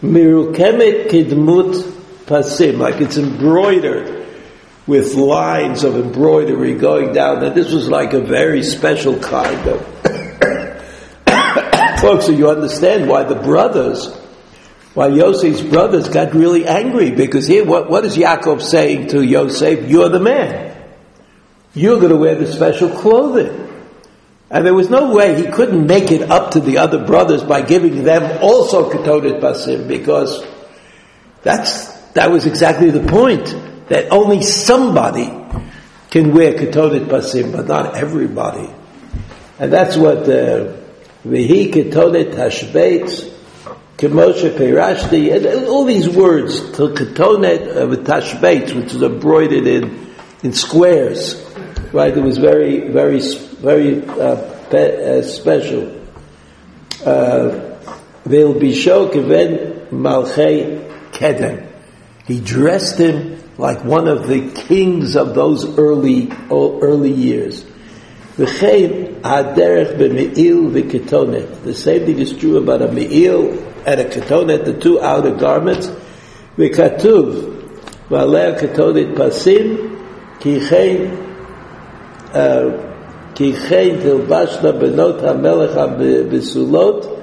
mirukemet 0.00 1.08
kidmut 1.08 1.74
pasim, 2.26 2.78
like 2.78 3.00
it's 3.00 3.16
embroidered 3.16 4.26
with 4.86 5.14
lines 5.14 5.84
of 5.84 5.96
embroidery 5.96 6.74
going 6.74 7.12
down. 7.12 7.40
That 7.40 7.54
this 7.54 7.72
was 7.72 7.88
like 7.88 8.12
a 8.12 8.20
very 8.20 8.62
special 8.62 9.18
kind 9.18 9.68
of. 9.68 9.80
Folks, 12.00 12.26
so 12.26 12.32
you 12.32 12.48
understand 12.48 13.08
why 13.08 13.24
the 13.24 13.34
brothers 13.34 14.16
why 14.98 15.06
Yosef's 15.06 15.62
brothers 15.62 16.08
got 16.08 16.34
really 16.34 16.66
angry 16.66 17.12
because 17.12 17.46
here, 17.46 17.64
what, 17.64 17.88
what 17.88 18.04
is 18.04 18.16
Yaakov 18.16 18.60
saying 18.60 19.06
to 19.10 19.24
Yosef? 19.24 19.88
You're 19.88 20.08
the 20.08 20.18
man. 20.18 20.76
You're 21.72 22.00
going 22.00 22.10
to 22.10 22.16
wear 22.16 22.34
the 22.34 22.52
special 22.52 22.90
clothing. 22.90 23.67
And 24.50 24.64
there 24.64 24.74
was 24.74 24.88
no 24.88 25.14
way 25.14 25.34
he 25.34 25.50
couldn't 25.50 25.86
make 25.86 26.10
it 26.10 26.30
up 26.30 26.52
to 26.52 26.60
the 26.60 26.78
other 26.78 27.04
brothers 27.04 27.44
by 27.44 27.62
giving 27.62 28.04
them 28.04 28.42
also 28.42 28.90
ketonet 28.90 29.40
basim 29.40 29.86
because 29.86 30.46
that's, 31.42 31.88
that 32.12 32.30
was 32.30 32.46
exactly 32.46 32.90
the 32.90 33.06
point 33.06 33.54
that 33.88 34.10
only 34.10 34.42
somebody 34.42 35.26
can 36.10 36.32
wear 36.34 36.54
ketonet 36.54 37.06
basim, 37.06 37.52
but 37.52 37.66
not 37.66 37.94
everybody. 37.94 38.70
And 39.58 39.70
that's 39.72 39.96
what 39.96 40.22
uh, 40.22 40.72
vihi 41.26 41.72
ketonet 41.72 42.32
hashbeit 42.32 43.34
Kemoshe 43.98 44.56
Peirashti, 44.56 45.34
and 45.34 45.66
all 45.66 45.84
these 45.84 46.08
words, 46.08 46.60
to 46.70 46.90
Ketonet 46.90 47.76
uh, 47.76 48.76
which 48.76 48.94
is 48.94 49.02
embroidered 49.02 49.66
in, 49.66 50.14
in 50.44 50.52
squares, 50.52 51.34
right? 51.92 52.16
It 52.16 52.20
was 52.20 52.38
very, 52.38 52.88
very, 52.88 53.20
very 53.20 54.06
uh, 54.06 54.36
pe- 54.70 55.18
uh, 55.18 55.22
special. 55.22 55.94
They'll 58.26 58.58
be 58.58 58.74
show 58.74 59.08
Keven 59.08 59.86
Malchei 59.90 60.86
Kedem. 61.12 61.66
He 62.26 62.40
dressed 62.40 62.98
him 62.98 63.42
like 63.56 63.84
one 63.84 64.06
of 64.06 64.28
the 64.28 64.50
kings 64.50 65.16
of 65.16 65.34
those 65.34 65.78
early, 65.78 66.30
early 66.50 67.10
years. 67.10 67.64
The 68.36 68.46
same 68.46 69.22
thing 72.06 72.18
is 72.18 72.36
true 72.36 72.56
about 72.58 72.82
a 72.82 72.92
me'il 72.92 73.50
and 73.86 74.00
a 74.00 74.04
ketonet, 74.04 74.64
the 74.64 74.78
two 74.78 75.00
outer 75.00 75.34
garments. 75.34 75.90
V'katuv 76.56 77.64
v'aleh 78.10 78.58
ketonet 78.60 79.14
pasim 79.14 79.96
kichein 82.32 83.34
kichein 83.34 84.00
tilbashna 84.00 84.72
benot 84.78 85.20
hamelech 85.20 86.30
besulot 86.30 87.18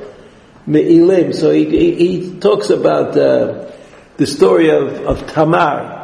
me'ilim. 0.68 1.34
So 1.34 1.52
he, 1.52 1.66
he, 1.66 1.96
he, 1.96 2.40
talks 2.40 2.70
about 2.70 3.18
uh, 3.18 3.72
the 4.18 4.28
story 4.28 4.70
of, 4.70 4.94
of 5.06 5.28
Tamar 5.32 5.96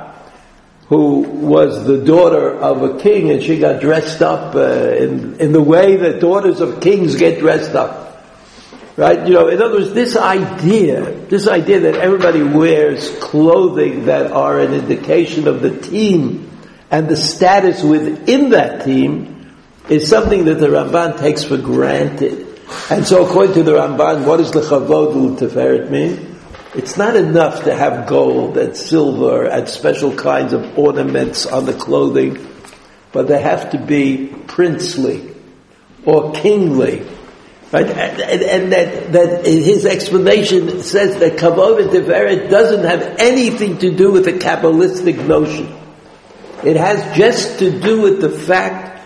who 0.91 1.21
was 1.21 1.85
the 1.85 2.03
daughter 2.03 2.53
of 2.53 2.83
a 2.83 2.99
king 2.99 3.31
and 3.31 3.41
she 3.41 3.57
got 3.57 3.79
dressed 3.79 4.21
up 4.21 4.55
uh, 4.55 4.91
in, 4.91 5.39
in 5.39 5.53
the 5.53 5.61
way 5.61 5.95
that 5.95 6.19
daughters 6.19 6.59
of 6.59 6.81
kings 6.81 7.15
get 7.15 7.39
dressed 7.39 7.75
up. 7.75 8.21
Right? 8.97 9.25
You 9.25 9.33
know, 9.33 9.47
in 9.47 9.61
other 9.61 9.75
words, 9.75 9.93
this 9.93 10.17
idea, 10.17 11.11
this 11.27 11.47
idea 11.47 11.79
that 11.79 11.95
everybody 11.95 12.43
wears 12.43 13.09
clothing 13.19 14.05
that 14.07 14.33
are 14.33 14.59
an 14.59 14.73
indication 14.73 15.47
of 15.47 15.61
the 15.61 15.79
team 15.79 16.50
and 16.91 17.07
the 17.07 17.15
status 17.15 17.81
within 17.81 18.49
that 18.49 18.83
team 18.83 19.55
is 19.89 20.07
something 20.07 20.45
that 20.45 20.55
the 20.55 20.67
Ramban 20.67 21.19
takes 21.19 21.43
for 21.43 21.57
granted. 21.57 22.59
And 22.89 23.05
so 23.05 23.25
according 23.25 23.55
to 23.55 23.63
the 23.63 23.71
Ramban, 23.71 24.25
what 24.25 24.37
does 24.37 24.51
the 24.51 24.61
Chavod 24.61 25.37
Teferet 25.37 25.89
mean? 25.89 26.37
It's 26.75 26.97
not 26.97 27.15
enough 27.15 27.63
to 27.63 27.75
have 27.75 28.07
gold 28.07 28.57
and 28.57 28.77
silver 28.77 29.45
and 29.45 29.67
special 29.67 30.15
kinds 30.15 30.53
of 30.53 30.77
ornaments 30.77 31.45
on 31.45 31.65
the 31.65 31.73
clothing, 31.73 32.47
but 33.11 33.27
they 33.27 33.41
have 33.41 33.71
to 33.71 33.77
be 33.77 34.27
princely 34.47 35.35
or 36.05 36.33
kingly 36.33 37.07
Right? 37.71 37.87
And, 37.87 38.41
and, 38.41 38.73
that, 38.73 39.13
that 39.13 39.45
his 39.45 39.85
explanation 39.85 40.83
says 40.83 41.17
that 41.19 41.37
Kavod 41.37 41.81
and 41.81 41.89
Tiferet 41.89 42.49
doesn't 42.49 42.83
have 42.83 43.15
anything 43.17 43.77
to 43.77 43.91
do 43.95 44.11
with 44.11 44.27
a 44.27 44.33
Kabbalistic 44.33 45.25
notion. 45.25 45.73
It 46.63 46.77
has 46.77 47.17
just 47.17 47.59
to 47.59 47.79
do 47.79 48.01
with 48.01 48.21
the 48.21 48.29
fact 48.29 49.01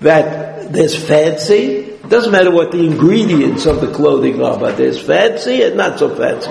that 0.00 0.72
there's 0.72 0.96
fancy. 0.96 1.78
It 1.78 2.08
doesn't 2.08 2.32
matter 2.32 2.50
what 2.50 2.72
the 2.72 2.86
ingredients 2.86 3.66
of 3.66 3.80
the 3.80 3.92
clothing 3.92 4.42
are, 4.42 4.58
but 4.58 4.76
there's 4.76 5.00
fancy 5.00 5.62
and 5.62 5.76
not 5.76 5.98
so 5.98 6.14
fancy. 6.14 6.50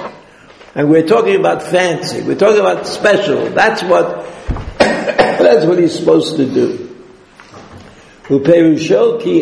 And 0.74 0.90
we're 0.90 1.08
talking 1.08 1.36
about 1.36 1.64
fancy. 1.64 2.22
We're 2.22 2.36
talking 2.36 2.62
about 2.62 2.88
special. 2.88 3.50
That's 3.50 3.84
what, 3.84 4.26
that's 4.78 5.66
what 5.66 5.80
he's 5.80 5.98
supposed 5.98 6.38
to 6.38 6.46
do. 6.46 6.88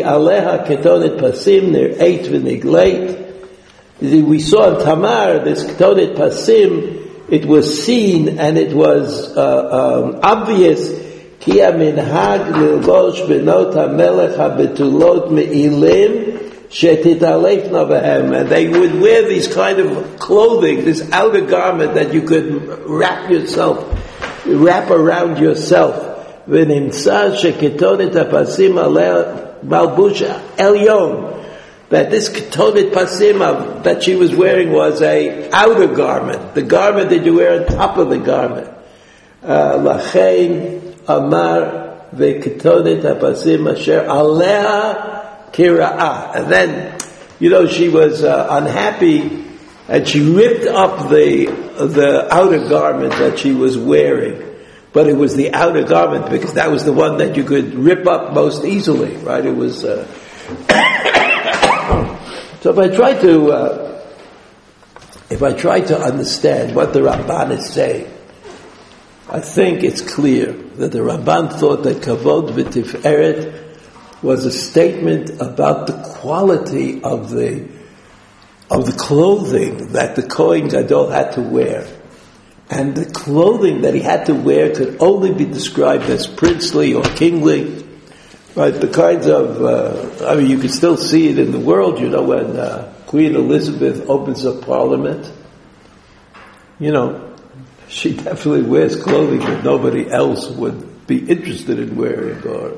Aleha 0.01 0.65
ketonet 0.65 1.19
pasim 1.19 1.71
v'nigleit. 1.71 3.27
We 4.01 4.39
saw 4.39 4.75
in 4.75 4.85
Tamar, 4.85 5.43
this 5.43 5.63
ketonet 5.65 6.15
pasim, 6.15 6.98
it 7.31 7.45
was 7.45 7.83
seen 7.83 8.39
and 8.39 8.57
it 8.57 8.73
was 8.73 9.35
uh, 9.37 10.03
um, 10.03 10.19
obvious 10.23 10.89
ki 11.39 11.59
lilgosh 11.59 13.21
benot 13.27 13.73
hamelech 13.73 14.35
habetulot 14.35 15.31
me'ilim 15.31 16.39
and 16.71 18.49
they 18.49 18.67
would 18.67 19.01
wear 19.01 19.27
these 19.27 19.47
kind 19.47 19.79
of 19.79 20.19
clothing, 20.19 20.85
this 20.85 21.11
outer 21.11 21.41
garment 21.41 21.95
that 21.95 22.13
you 22.13 22.21
could 22.21 22.87
wrap 22.87 23.27
yourself, 23.31 23.91
wrap 24.45 24.91
around 24.91 25.39
yourself. 25.39 26.05
That 31.89 32.11
this 32.11 32.29
ketonet 32.29 32.91
pasim 32.91 33.83
that 33.83 34.03
she 34.03 34.15
was 34.15 34.35
wearing 34.35 34.71
was 34.71 35.01
a 35.01 35.49
outer 35.51 35.87
garment, 35.87 36.53
the 36.53 36.61
garment 36.61 37.09
that 37.09 37.25
you 37.25 37.35
wear 37.35 37.61
on 37.61 37.67
top 37.67 37.97
of 37.97 38.09
the 38.09 38.19
garment. 38.19 38.69
Uh, 39.41 39.73
Lachein 39.77 40.95
amar 41.07 42.05
veketonet 42.13 43.01
pasim 43.19 43.75
asher 43.75 44.05
alea 44.07 45.49
kira'ah. 45.51 46.35
And 46.35 46.51
then, 46.51 46.97
you 47.39 47.49
know, 47.49 47.65
she 47.65 47.89
was 47.89 48.23
uh, 48.23 48.47
unhappy 48.51 49.47
and 49.87 50.07
she 50.07 50.21
ripped 50.21 50.67
up 50.67 51.09
the, 51.09 51.47
the 51.47 52.27
outer 52.31 52.69
garment 52.69 53.13
that 53.13 53.39
she 53.39 53.51
was 53.51 53.77
wearing. 53.77 54.45
But 54.93 55.07
it 55.07 55.15
was 55.15 55.35
the 55.35 55.53
outer 55.53 55.83
garment 55.83 56.29
because 56.29 56.53
that 56.53 56.69
was 56.69 56.85
the 56.85 56.93
one 56.93 57.17
that 57.17 57.35
you 57.35 57.43
could 57.43 57.73
rip 57.73 58.05
up 58.05 58.33
most 58.33 58.63
easily, 58.65 59.15
right? 59.17 59.43
It 59.43 59.55
was, 59.55 59.83
uh... 59.83 60.07
so 62.61 62.71
if 62.71 62.77
I 62.77 62.95
try 62.95 63.13
to, 63.21 63.51
uh, 63.51 64.05
if 65.29 65.41
I 65.43 65.53
try 65.53 65.81
to 65.81 65.99
understand 65.99 66.75
what 66.75 66.93
the 66.93 66.99
Ramban 66.99 67.51
is 67.51 67.69
saying, 67.69 68.11
I 69.29 69.39
think 69.39 69.83
it's 69.83 70.01
clear 70.01 70.51
that 70.51 70.91
the 70.91 70.99
Ramban 70.99 71.53
thought 71.59 71.83
that 71.83 71.97
kavod 71.97 72.49
v'tiferet 72.49 74.23
was 74.23 74.45
a 74.45 74.51
statement 74.51 75.29
about 75.41 75.87
the 75.87 75.93
quality 76.03 77.01
of 77.03 77.29
the 77.29 77.69
of 78.71 78.85
the 78.85 78.91
clothing 78.91 79.93
that 79.93 80.15
the 80.15 80.23
Kohen 80.23 80.67
Gadol 80.67 81.09
had 81.09 81.31
to 81.33 81.41
wear. 81.41 81.87
And 82.69 82.95
the 82.95 83.05
clothing 83.05 83.81
that 83.81 83.95
he 83.95 84.01
had 84.01 84.27
to 84.27 84.35
wear 84.35 84.75
could 84.75 84.97
only 84.99 85.33
be 85.33 85.45
described 85.45 86.03
as 86.03 86.27
princely 86.27 86.93
or 86.93 87.03
kingly. 87.03 87.83
Right, 88.55 88.73
the 88.73 88.87
kinds 88.87 89.27
of, 89.27 89.61
uh, 89.61 90.25
I 90.27 90.35
mean, 90.35 90.49
you 90.49 90.57
can 90.57 90.69
still 90.69 90.97
see 90.97 91.29
it 91.29 91.37
in 91.37 91.51
the 91.51 91.59
world, 91.59 91.99
you 91.99 92.09
know, 92.09 92.23
when 92.23 92.57
uh, 92.57 92.93
Queen 93.05 93.35
Elizabeth 93.35 94.09
opens 94.09 94.43
a 94.43 94.53
parliament. 94.53 95.31
You 96.79 96.91
know, 96.91 97.35
she 97.87 98.15
definitely 98.23 98.63
wears 98.63 99.01
clothing 99.01 99.39
that 99.41 99.63
nobody 99.63 100.09
else 100.09 100.49
would 100.49 101.07
be 101.07 101.29
interested 101.29 101.79
in 101.79 101.95
wearing 101.95 102.41
or 102.47 102.77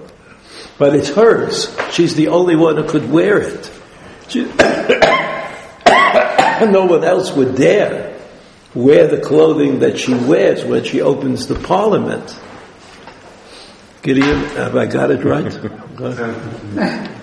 but 0.78 0.96
it's 0.96 1.10
hers. 1.10 1.76
She's 1.92 2.16
the 2.16 2.30
only 2.30 2.56
one 2.56 2.78
who 2.78 2.88
could 2.88 3.12
wear 3.12 3.40
it. 3.40 3.72
She, 4.30 4.46
no 6.66 6.86
one 6.86 7.04
else 7.04 7.32
would 7.34 7.56
dare 7.56 8.20
wear 8.74 9.08
the 9.08 9.20
clothing 9.22 9.80
that 9.80 10.00
she 10.00 10.14
wears 10.14 10.64
when 10.64 10.84
she 10.84 11.02
opens 11.02 11.48
the 11.48 11.56
parliament. 11.56 12.36
Gideon, 14.02 14.46
have 14.56 14.76
I 14.76 14.88
got 14.88 15.12
it 15.12 15.24
right? 15.24 15.46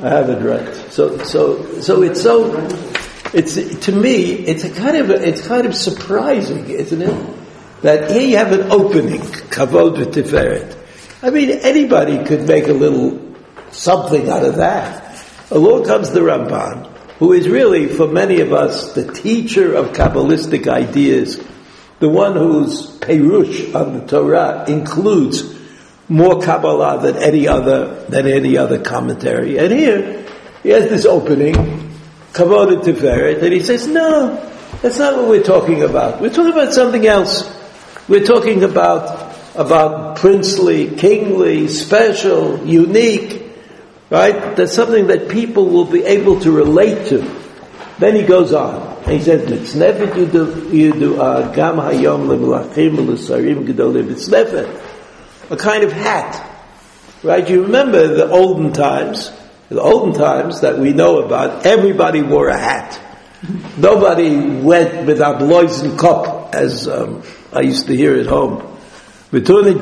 I 0.00 0.08
have 0.08 0.30
it 0.30 0.42
right. 0.42 0.74
So, 0.90 1.18
so, 1.18 1.80
so 1.80 2.02
it's 2.02 2.22
so, 2.22 2.54
it's, 3.34 3.56
to 3.84 3.92
me, 3.92 4.32
it's 4.32 4.64
a 4.64 4.70
kind 4.70 4.96
of, 4.96 5.10
it's 5.10 5.46
kind 5.46 5.66
of 5.66 5.74
surprising, 5.74 6.70
isn't 6.70 7.02
it? 7.02 7.36
That 7.82 8.10
here 8.10 8.22
you 8.22 8.36
have 8.38 8.52
an 8.52 8.72
opening, 8.72 9.20
kavod 9.20 9.96
v'tiferet. 9.96 10.76
I 11.22 11.28
mean, 11.28 11.50
anybody 11.50 12.24
could 12.24 12.46
make 12.46 12.68
a 12.68 12.72
little 12.72 13.34
something 13.70 14.30
out 14.30 14.44
of 14.44 14.56
that. 14.56 15.22
Along 15.50 15.84
comes 15.84 16.10
the 16.10 16.20
Ramban, 16.20 16.86
who 17.18 17.34
is 17.34 17.48
really, 17.48 17.86
for 17.86 18.06
many 18.06 18.40
of 18.40 18.54
us, 18.54 18.94
the 18.94 19.12
teacher 19.12 19.74
of 19.74 19.88
Kabbalistic 19.88 20.68
ideas, 20.68 21.38
the 21.98 22.08
one 22.08 22.34
whose 22.34 22.98
Perush 22.98 23.74
on 23.74 23.98
the 23.98 24.06
Torah 24.06 24.64
includes 24.68 25.57
more 26.08 26.40
Kabbalah 26.40 27.00
than 27.00 27.16
any 27.16 27.46
other, 27.48 28.04
than 28.06 28.26
any 28.26 28.56
other 28.56 28.78
commentary. 28.80 29.58
And 29.58 29.72
here, 29.72 30.26
he 30.62 30.70
has 30.70 30.88
this 30.88 31.04
opening, 31.04 31.54
Kavod 32.32 32.82
Tiferet, 32.82 33.42
and 33.42 33.52
he 33.52 33.60
says, 33.60 33.86
no, 33.86 34.36
that's 34.82 34.98
not 34.98 35.16
what 35.16 35.28
we're 35.28 35.42
talking 35.42 35.82
about. 35.82 36.20
We're 36.20 36.30
talking 36.30 36.52
about 36.52 36.72
something 36.72 37.06
else. 37.06 37.54
We're 38.08 38.24
talking 38.24 38.64
about 38.64 39.28
about 39.54 40.16
princely, 40.18 40.94
kingly, 40.94 41.66
special, 41.66 42.64
unique, 42.64 43.42
right? 44.08 44.54
That's 44.56 44.72
something 44.72 45.08
that 45.08 45.28
people 45.28 45.68
will 45.68 45.84
be 45.84 46.04
able 46.04 46.38
to 46.40 46.52
relate 46.52 47.08
to. 47.08 47.18
Then 47.98 48.14
he 48.14 48.22
goes 48.22 48.52
on. 48.52 48.80
And 49.04 49.18
he 49.18 49.20
says, 49.20 49.50
"Mitznefet 49.50 50.12
yidu 50.12 51.18
uh, 51.18 51.52
gam 51.52 51.76
hayom 51.76 52.28
lemelachim 52.28 52.96
lesarim 53.06 53.66
gedolim 53.66 54.06
mitznefet." 54.06 54.87
A 55.50 55.56
kind 55.56 55.82
of 55.82 55.92
hat, 55.92 56.46
right? 57.22 57.48
You 57.48 57.62
remember 57.62 58.06
the 58.06 58.28
olden 58.28 58.72
times, 58.72 59.32
the 59.70 59.80
olden 59.80 60.12
times 60.14 60.60
that 60.60 60.78
we 60.78 60.92
know 60.92 61.20
about. 61.20 61.64
Everybody 61.64 62.22
wore 62.22 62.48
a 62.48 62.58
hat. 62.58 63.00
Nobody 63.76 64.36
went 64.60 65.06
with 65.06 65.20
a 65.20 65.34
bloisen 65.34 65.96
kop, 65.96 66.54
as 66.54 66.88
um, 66.88 67.22
I 67.52 67.60
used 67.60 67.86
to 67.86 67.96
hear 67.96 68.18
at 68.18 68.26
home. 68.26 68.76
Where 69.30 69.40
did 69.40 69.80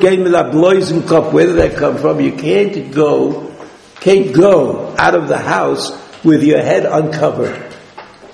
that 1.55 1.75
come 1.77 1.97
from? 1.97 2.21
You 2.21 2.33
can't 2.33 2.93
go, 2.93 3.51
can't 3.99 4.33
go 4.33 4.95
out 4.97 5.15
of 5.15 5.27
the 5.27 5.37
house 5.37 5.91
with 6.23 6.43
your 6.43 6.61
head 6.61 6.85
uncovered. 6.85 7.73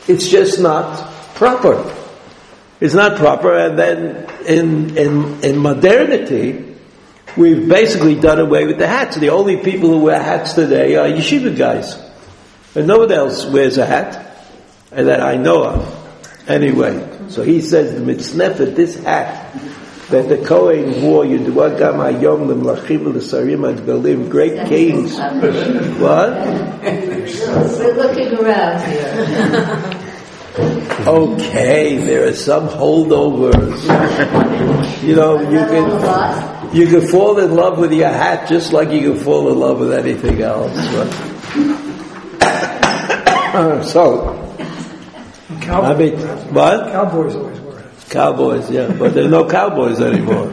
It's 0.08 0.28
just 0.28 0.60
not 0.60 1.12
proper. 1.36 1.96
It's 2.82 2.94
not 2.94 3.18
proper. 3.18 3.56
And 3.56 3.80
then 3.80 4.28
in, 4.46 4.98
in, 4.98 5.44
in 5.44 5.58
modernity, 5.58 6.73
we've 7.38 7.68
basically 7.68 8.16
done 8.20 8.40
away 8.40 8.66
with 8.66 8.78
the 8.78 8.88
hats. 8.88 9.18
The 9.18 9.30
only 9.30 9.58
people 9.58 9.90
who 9.90 10.00
wear 10.00 10.22
hats 10.22 10.54
today 10.54 10.96
are 10.96 11.08
yeshiva 11.08 11.56
guys. 11.56 12.00
And 12.76 12.88
no 12.88 13.00
one 13.00 13.12
else 13.12 13.46
wears 13.46 13.78
a 13.78 13.86
hat, 13.86 14.38
and 14.92 15.08
that 15.08 15.22
I 15.22 15.36
know 15.36 15.64
of. 15.64 16.50
Anyway, 16.50 17.30
so 17.30 17.44
he 17.44 17.62
says 17.62 17.94
the 17.94 18.02
mitznefet, 18.02 18.76
this 18.76 19.02
hat, 19.04 19.54
that 20.10 20.28
the 20.28 20.44
Kohen 20.46 21.02
wore 21.02 21.24
Yudua 21.24 21.78
Gam 21.78 21.96
Hayom 21.96 22.48
Lemlachim 22.48 23.14
L'Sarim 23.14 23.74
Agdalim, 23.74 24.30
great 24.30 24.68
kings. 24.68 25.18
what? 26.00 26.34
We're 27.80 27.94
looking 27.96 28.34
around 28.40 28.82
here. 28.92 30.00
okay, 30.58 31.98
there 31.98 32.28
are 32.28 32.36
some 32.36 32.68
holdovers. 32.68 33.82
you 35.04 35.16
know, 35.16 35.40
you 35.42 35.60
can 35.60 36.76
you 36.76 36.88
can 36.88 37.08
fall 37.08 37.38
in 37.40 37.56
love 37.56 37.78
with 37.78 37.94
your 37.94 38.10
hat 38.10 38.50
just 38.50 38.74
like 38.74 38.90
you 38.90 39.14
can 39.14 39.24
fall 39.24 39.52
in 39.52 39.60
love 39.60 39.80
with 39.80 39.94
anything 39.94 40.42
else. 40.42 40.74
so, 43.92 44.40
Cowboys, 45.62 45.90
I 45.90 45.98
mean, 45.98 46.18
what? 46.54 46.92
Cowboys 46.92 47.36
always 47.36 47.60
were. 47.60 47.84
Cowboys, 48.10 48.70
yeah, 48.70 48.92
but 48.92 49.14
there 49.14 49.26
are 49.26 49.30
no 49.30 49.48
cowboys 49.48 50.02
anymore. 50.02 50.52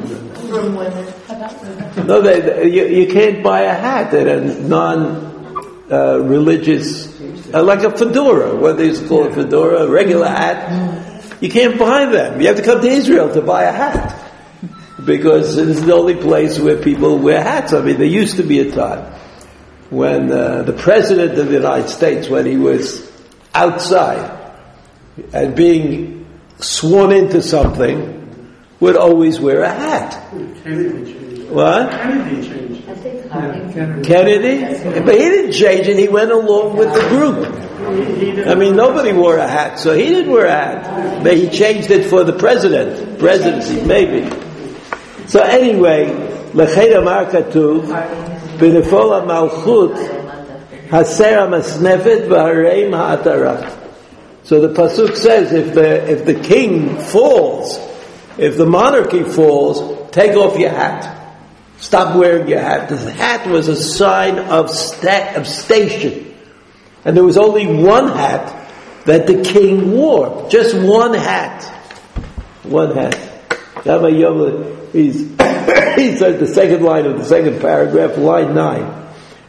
No, 0.50 2.20
they, 2.20 2.40
they, 2.40 2.68
you, 2.68 2.86
you 2.86 3.06
can't 3.12 3.42
buy 3.42 3.62
a 3.62 3.74
hat 3.74 4.12
at 4.14 4.26
a 4.26 4.40
non-religious, 4.62 7.06
uh, 7.06 7.09
uh, 7.52 7.62
like 7.62 7.82
a 7.82 7.96
fedora, 7.96 8.54
what 8.56 8.76
they 8.76 8.86
used 8.86 9.02
to 9.02 9.08
call 9.08 9.26
a 9.26 9.34
fedora, 9.34 9.84
a 9.84 9.90
regular 9.90 10.28
hat. 10.28 11.40
You 11.40 11.50
can't 11.50 11.78
buy 11.78 12.06
them. 12.06 12.40
You 12.40 12.48
have 12.48 12.56
to 12.56 12.62
come 12.62 12.80
to 12.80 12.88
Israel 12.88 13.32
to 13.34 13.42
buy 13.42 13.64
a 13.64 13.72
hat. 13.72 14.16
Because 15.04 15.56
this 15.56 15.78
is 15.78 15.86
the 15.86 15.94
only 15.94 16.14
place 16.14 16.58
where 16.58 16.76
people 16.76 17.18
wear 17.18 17.42
hats. 17.42 17.72
I 17.72 17.80
mean, 17.80 17.96
there 17.96 18.06
used 18.06 18.36
to 18.36 18.42
be 18.42 18.60
a 18.60 18.70
time 18.70 19.12
when 19.88 20.30
uh, 20.30 20.62
the 20.62 20.74
President 20.74 21.38
of 21.38 21.46
the 21.48 21.54
United 21.54 21.88
States, 21.88 22.28
when 22.28 22.46
he 22.46 22.56
was 22.56 23.10
outside 23.54 24.52
and 25.32 25.56
being 25.56 26.26
sworn 26.58 27.12
into 27.12 27.42
something 27.42 28.18
would 28.78 28.96
always 28.96 29.40
wear 29.40 29.62
a 29.62 29.70
hat. 29.70 31.19
What? 31.50 31.90
Kennedy 31.90 32.48
changed. 32.48 32.86
Kennedy? 34.04 35.00
But 35.00 35.14
he 35.14 35.20
didn't 35.20 35.52
change 35.52 35.88
it, 35.88 35.96
he 35.96 36.08
went 36.08 36.30
along 36.30 36.76
with 36.76 36.92
the 36.92 37.08
group. 37.08 38.46
I 38.46 38.54
mean, 38.54 38.76
nobody 38.76 39.12
wore 39.12 39.36
a 39.36 39.48
hat, 39.48 39.78
so 39.78 39.94
he 39.94 40.04
didn't 40.04 40.30
wear 40.30 40.46
a 40.46 40.50
hat. 40.50 41.24
But 41.24 41.36
he 41.36 41.48
changed 41.48 41.90
it 41.90 42.08
for 42.08 42.24
the 42.24 42.32
president, 42.32 43.18
presidency, 43.18 43.82
maybe. 43.84 44.28
So 45.26 45.40
anyway, 45.40 46.06
Lecheda 46.52 47.02
Markatu, 47.02 47.82
B'nefol 48.58 49.26
Malchut, 49.26 49.96
Haser 50.88 51.48
HaMasnefet 51.48 52.28
V'Hareim 52.28 52.92
Ha'atarat. 52.94 53.78
So 54.44 54.60
the 54.60 54.74
pasuk 54.74 55.16
says, 55.16 55.52
if 55.52 55.74
the 55.74 56.10
if 56.10 56.24
the 56.26 56.34
king 56.34 56.98
falls, 56.98 57.78
if 58.36 58.56
the 58.56 58.66
monarchy 58.66 59.22
falls, 59.22 60.10
take 60.10 60.36
off 60.36 60.58
your 60.58 60.70
hat. 60.70 61.19
Stop 61.80 62.16
wearing 62.16 62.46
your 62.46 62.60
hat. 62.60 62.90
The 62.90 63.10
hat 63.10 63.46
was 63.46 63.68
a 63.68 63.76
sign 63.76 64.38
of, 64.38 64.70
sta- 64.70 65.34
of 65.34 65.46
station. 65.46 66.34
And 67.04 67.16
there 67.16 67.24
was 67.24 67.38
only 67.38 67.66
one 67.66 68.08
hat 68.08 68.70
that 69.06 69.26
the 69.26 69.42
king 69.42 69.92
wore. 69.92 70.48
Just 70.50 70.76
one 70.76 71.14
hat. 71.14 71.64
One 72.64 72.94
hat. 72.94 73.18
Rabbi 73.86 74.08
Yom, 74.08 74.88
he's, 74.92 75.20
he 75.96 76.16
said 76.16 76.38
the 76.38 76.50
second 76.52 76.84
line 76.84 77.06
of 77.06 77.16
the 77.16 77.24
second 77.24 77.60
paragraph, 77.62 78.18
line 78.18 78.54
nine. 78.54 78.84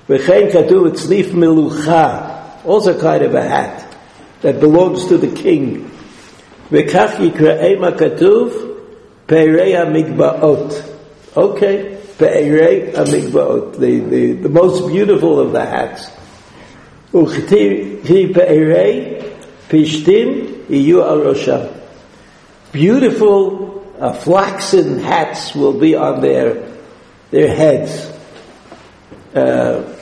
V'chein 0.07 0.51
katuv 0.51 0.91
tzlif 0.91 1.31
melucha. 1.31 2.65
Also 2.65 2.99
kind 2.99 3.23
of 3.23 3.35
a 3.35 3.41
hat 3.41 3.97
that 4.41 4.61
belongs 4.61 5.07
to 5.07 5.17
the 5.17 5.35
king. 5.35 5.91
V'kach 6.69 7.15
yikra'ei 7.17 7.77
ma 7.77 7.91
katuv 7.91 8.77
peirei 9.27 9.75
ha-migbaot. 9.75 10.87
Okay, 11.35 12.00
peirei 12.17 12.95
ha-migbaot. 12.95 13.79
The, 13.79 13.99
the, 13.99 14.33
the 14.33 14.49
most 14.49 14.87
beautiful 14.87 15.39
of 15.39 15.51
the 15.51 15.65
hats. 15.65 16.09
Uchti 17.13 18.01
peirei 18.01 19.37
pishtim 19.69 20.65
iyu 20.67 21.03
al 21.03 21.17
rosham. 21.17 21.77
Beautiful 22.71 23.95
uh, 23.99 24.13
flaxen 24.13 24.99
hats 24.99 25.53
will 25.53 25.79
be 25.79 25.95
on 25.95 26.21
their 26.21 26.71
their 27.31 27.55
heads. 27.55 28.11
Uh, 29.33 29.97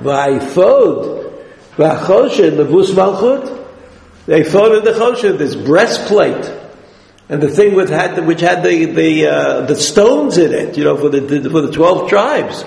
Vayfod, 0.00 1.32
v'achoshen, 1.76 2.56
levus 2.56 2.90
malchut. 2.90 3.60
They 4.26 4.42
of 4.42 4.84
the 4.84 4.92
choshen, 4.92 5.38
this 5.38 5.54
breastplate, 5.54 6.44
and 7.32 7.42
the 7.42 7.48
thing 7.48 7.74
with 7.74 7.88
had 7.88 8.26
which 8.26 8.42
had 8.42 8.62
the 8.62 8.84
the 8.84 9.26
uh, 9.26 9.60
the 9.62 9.74
stones 9.74 10.36
in 10.36 10.52
it, 10.52 10.76
you 10.76 10.84
know, 10.84 10.98
for 10.98 11.08
the, 11.08 11.20
the 11.20 11.48
for 11.48 11.62
the 11.62 11.72
twelve 11.72 12.10
tribes. 12.10 12.62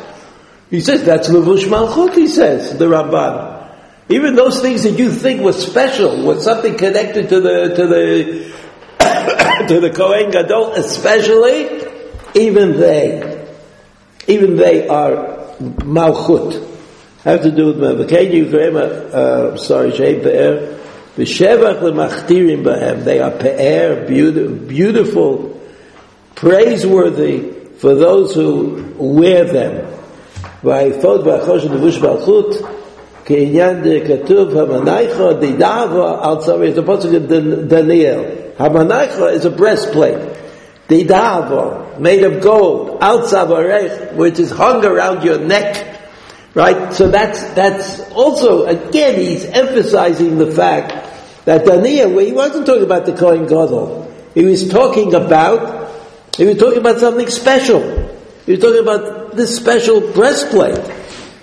He 0.72 0.82
says 0.82 1.04
that's 1.04 1.30
levush 1.30 1.66
malchut. 1.66 2.16
He 2.16 2.26
says 2.28 2.76
the 2.80 2.86
Ramban. 2.86 3.54
Even 4.10 4.34
those 4.34 4.62
things 4.62 4.82
that 4.82 4.98
you 4.98 5.12
think 5.12 5.42
were 5.42 5.54
special, 5.54 6.24
was 6.24 6.44
something 6.44 6.76
connected 6.80 7.30
to 7.30 7.42
the 7.42 7.76
to 7.76 7.86
the 7.86 8.56
to 9.68 9.80
the 9.80 9.92
Kohen 9.92 10.32
Gadol, 10.32 10.72
especially, 10.74 11.86
even 12.34 12.80
they, 12.80 13.48
even 14.28 14.56
they 14.56 14.88
are 14.88 15.54
malchut. 15.60 16.72
Have 17.24 17.44
to 17.44 17.52
do 17.52 17.68
with 17.68 17.78
Mevakei 17.78 18.32
Yukreim, 18.32 18.76
uh, 18.78 19.58
sorry, 19.58 19.92
Shei 19.96 20.20
Pe'er, 20.22 20.80
V'shevach 21.17 21.83
l'machtirim 21.83 22.63
b'hem. 22.63 23.05
They 23.05 23.21
are 23.21 23.31
pe'er, 23.31 24.07
beautiful, 24.07 25.61
praiseworthy 26.35 27.53
for 27.79 27.95
those 27.95 28.35
who 28.35 28.95
wear 28.99 29.45
them. 29.45 29.87
V'ayfod 30.63 31.25
v'achosh 31.25 31.61
levush 31.61 31.99
balchut, 32.01 32.67
כעניין 33.25 33.83
כתוב, 34.07 34.57
המנייכו 34.57 35.33
דידאבו 35.33 36.07
על 36.07 36.37
צורי, 36.41 36.73
it's 36.73 36.79
a 36.79 36.83
pasuk 36.83 37.15
of 37.15 37.69
Daniel. 37.69 38.25
Hamanaicha 38.59 39.33
is 39.33 39.45
a 39.45 39.51
breastplate. 39.51 40.19
Didavo, 40.89 41.99
made 42.01 42.25
of 42.25 42.43
gold, 42.43 42.99
al 43.01 43.21
which 44.17 44.39
is 44.39 44.51
hung 44.51 44.85
around 44.85 45.23
your 45.23 45.39
neck. 45.39 45.94
Right? 46.56 46.94
So 46.94 47.12
that's, 47.12 47.44
that's 47.54 48.00
also, 48.12 48.66
again, 48.66 49.20
he's 49.20 49.44
emphasizing 49.46 50.38
the 50.38 50.50
fact 50.52 50.94
that 51.44 51.66
Daniel, 51.66 52.14
well, 52.14 52.26
he 52.26 52.32
wasn't 52.32 52.66
talking 52.66 52.84
about 52.84 53.06
the 53.06 53.14
Kohen 53.14 53.44
Gadol. 53.44 54.12
He 54.34 54.46
was 54.46 54.68
talking 54.70 55.14
about, 55.14 55.92
he 56.38 56.46
was 56.46 56.58
talking 56.58 56.80
about 56.80 57.00
something 57.00 57.30
special. 57.30 57.82
He 58.46 58.54
was 58.54 58.62
talking 58.62 58.82
about 58.82 59.36
this 59.36 59.56
special 59.56 60.00
breastplate. 60.14 60.80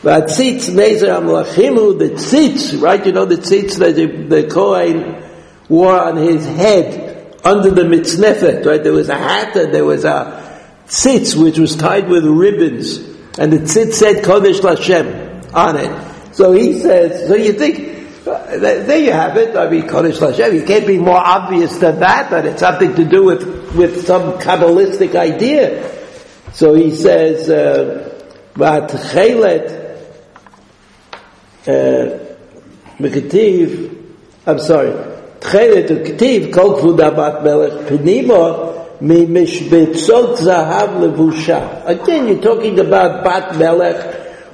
Vatzitz 0.02 0.70
Nezer 0.70 1.20
Amlachimu, 1.20 1.98
the 1.98 2.08
tzitz, 2.10 2.80
right? 2.82 3.04
You 3.06 3.12
know 3.12 3.26
the 3.26 3.36
tzitz 3.36 3.78
that 3.78 3.94
the, 3.94 4.06
the 4.06 4.48
Kohen 4.48 5.22
wore 5.68 6.00
on 6.00 6.16
his 6.16 6.44
head 6.46 7.38
under 7.44 7.70
the 7.70 7.82
mitznefet, 7.82 8.64
right? 8.64 8.82
There 8.82 8.92
was 8.92 9.08
a 9.10 9.18
hat 9.18 9.54
and 9.56 9.74
there 9.74 9.84
was 9.84 10.04
a 10.04 10.62
tzitz 10.86 11.40
which 11.40 11.58
was 11.58 11.76
tied 11.76 12.08
with 12.08 12.24
ribbons, 12.24 13.11
and 13.38 13.52
the 13.52 13.58
tzitz 13.58 13.94
said 13.94 14.24
Kodesh 14.24 14.60
Lashem 14.60 15.52
on 15.54 15.76
it. 15.76 16.34
So 16.34 16.52
he 16.52 16.78
says, 16.78 17.28
so 17.28 17.34
you 17.34 17.52
think, 17.52 18.26
uh, 18.26 18.58
there 18.58 18.98
you 18.98 19.12
have 19.12 19.36
it, 19.36 19.56
I 19.56 19.68
mean 19.70 19.82
Kodesh 19.82 20.18
Lashem, 20.18 20.54
you 20.54 20.64
can't 20.64 20.86
be 20.86 20.98
more 20.98 21.18
obvious 21.18 21.76
than 21.78 22.00
that, 22.00 22.30
that 22.30 22.46
it's 22.46 22.60
something 22.60 22.94
to 22.94 23.04
do 23.04 23.24
with, 23.24 23.74
with 23.74 24.06
some 24.06 24.38
Kabbalistic 24.38 25.14
idea. 25.14 25.90
So 26.52 26.74
he 26.74 26.94
says, 26.94 27.48
but 28.54 28.92
uh, 28.92 28.98
Chelet, 29.12 29.82
uh, 31.66 32.18
I'm 34.46 34.58
sorry, 34.58 34.92
Tchelet, 35.40 35.88
Ketiv, 36.06 36.52
Kol 36.52 36.78
Kvudabat 36.80 37.42
Melech 37.42 37.88
Penimo, 37.88 38.81
Again, 39.02 39.34
you're 42.28 42.40
talking 42.40 42.78
about 42.78 43.24
Bat 43.24 43.58
Melech 43.58 43.98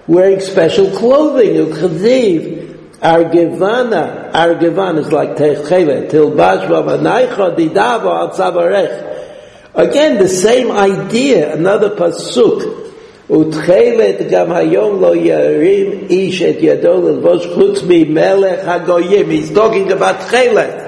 wearing 0.06 0.40
special 0.40 0.90
clothing. 0.96 1.66
Uchaziv, 1.66 2.78
Argivana. 3.00 4.32
Argivana 4.32 5.00
is 5.00 5.12
like 5.12 5.36
Techele. 5.36 6.08
Tilbash 6.10 6.66
v'vanaycha 6.66 7.56
didava 7.58 8.32
atzavarech. 8.32 9.04
Again, 9.74 10.16
the 10.16 10.28
same 10.30 10.70
idea, 10.70 11.52
another 11.54 11.90
pasuk. 11.90 12.86
Utchelet 13.28 14.30
gam 14.30 14.48
hayom 14.48 14.98
lo 14.98 15.14
yarim 15.14 16.10
ish 16.10 16.40
et 16.40 16.60
yadol 16.62 17.06
el 17.06 17.20
vosh 17.20 17.44
chutz 17.54 17.82
mi 17.86 18.06
melech 18.06 18.60
hagoyim. 18.60 19.30
He's 19.30 19.50
talking 19.50 19.92
about 19.92 20.16
chelet. 20.30 20.87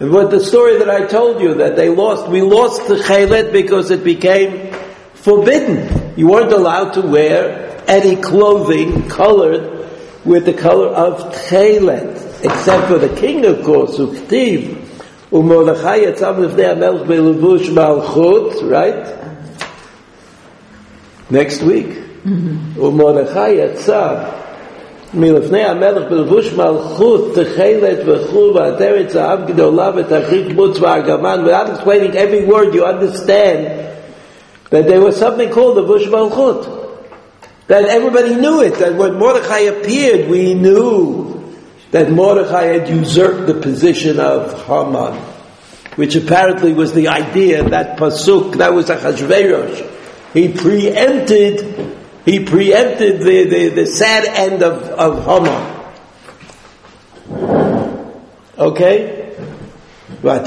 And 0.00 0.12
what 0.12 0.30
the 0.30 0.40
story 0.40 0.78
that 0.78 0.90
I 0.90 1.06
told 1.06 1.40
you, 1.40 1.54
that 1.54 1.76
they 1.76 1.88
lost, 1.88 2.28
we 2.28 2.42
lost 2.42 2.88
the 2.88 2.96
chelet 2.96 3.52
because 3.52 3.90
it 3.90 4.02
became 4.02 4.72
forbidden. 5.14 6.18
You 6.18 6.28
weren't 6.28 6.52
allowed 6.52 6.94
to 6.94 7.02
wear 7.02 7.82
any 7.86 8.16
clothing 8.16 9.08
colored 9.08 9.88
with 10.24 10.46
the 10.46 10.54
color 10.54 10.88
of 10.88 11.34
chelet, 11.48 12.44
except 12.44 12.88
for 12.88 12.98
the 12.98 13.14
king, 13.16 13.44
of 13.44 13.64
course, 13.64 13.98
uktiv. 13.98 14.80
Umordechai 15.30 16.06
yatzam 16.06 16.36
lifnei 16.36 16.74
hamelch 16.74 17.06
belevush 17.06 17.68
malchut, 17.68 18.70
right? 18.70 19.24
next 21.30 21.62
week. 21.62 22.00
ומרדכי 22.76 23.50
יצא 23.50 24.24
מלפני 25.14 25.64
המלך 25.64 26.02
בלבוש 26.10 26.52
מלכות 26.52 27.34
תכלת 27.34 27.98
וכו' 28.06 28.54
ועטרת 28.54 29.10
זהב 29.10 29.46
גדולה 29.46 29.90
ותכריך 29.96 30.46
מוץ 30.54 30.78
וארגמן 30.80 31.44
without 31.46 31.68
explaining 31.68 32.16
every 32.16 32.44
word 32.44 32.74
you 32.74 32.84
understand 32.84 33.66
that 34.70 34.86
there 34.86 35.00
was 35.00 35.16
something 35.16 35.50
called 35.50 35.76
the 35.76 35.82
Bush 35.82 36.06
Malchut 36.06 36.62
that 37.68 37.84
everybody 37.84 38.34
knew 38.34 38.60
it 38.60 38.74
that 38.74 38.94
when 38.94 39.14
Mordechai 39.14 39.60
appeared 39.74 40.28
we 40.28 40.54
knew 40.54 41.54
that 41.92 42.10
Mordechai 42.10 42.64
had 42.74 42.88
usurped 42.88 43.46
the 43.46 43.54
position 43.54 44.18
of 44.18 44.38
Haman 44.66 45.14
which 45.96 46.16
apparently 46.16 46.72
was 46.72 46.92
the 46.92 47.06
idea 47.08 47.62
that 47.74 47.96
Pasuk 47.98 48.56
that 48.58 48.74
was 48.74 48.90
a 48.90 48.96
Achashverosh 48.96 49.94
he 50.34 50.48
preempted, 50.52 51.96
he 52.29 52.45
preempted 52.45 53.21
the, 53.21 53.43
the, 53.45 53.69
the 53.69 53.85
sad 53.87 54.25
end 54.25 54.61
of, 54.61 54.83
of 54.83 55.25
Haman. 55.25 55.79
Okay? 58.57 59.35
So 60.21 60.37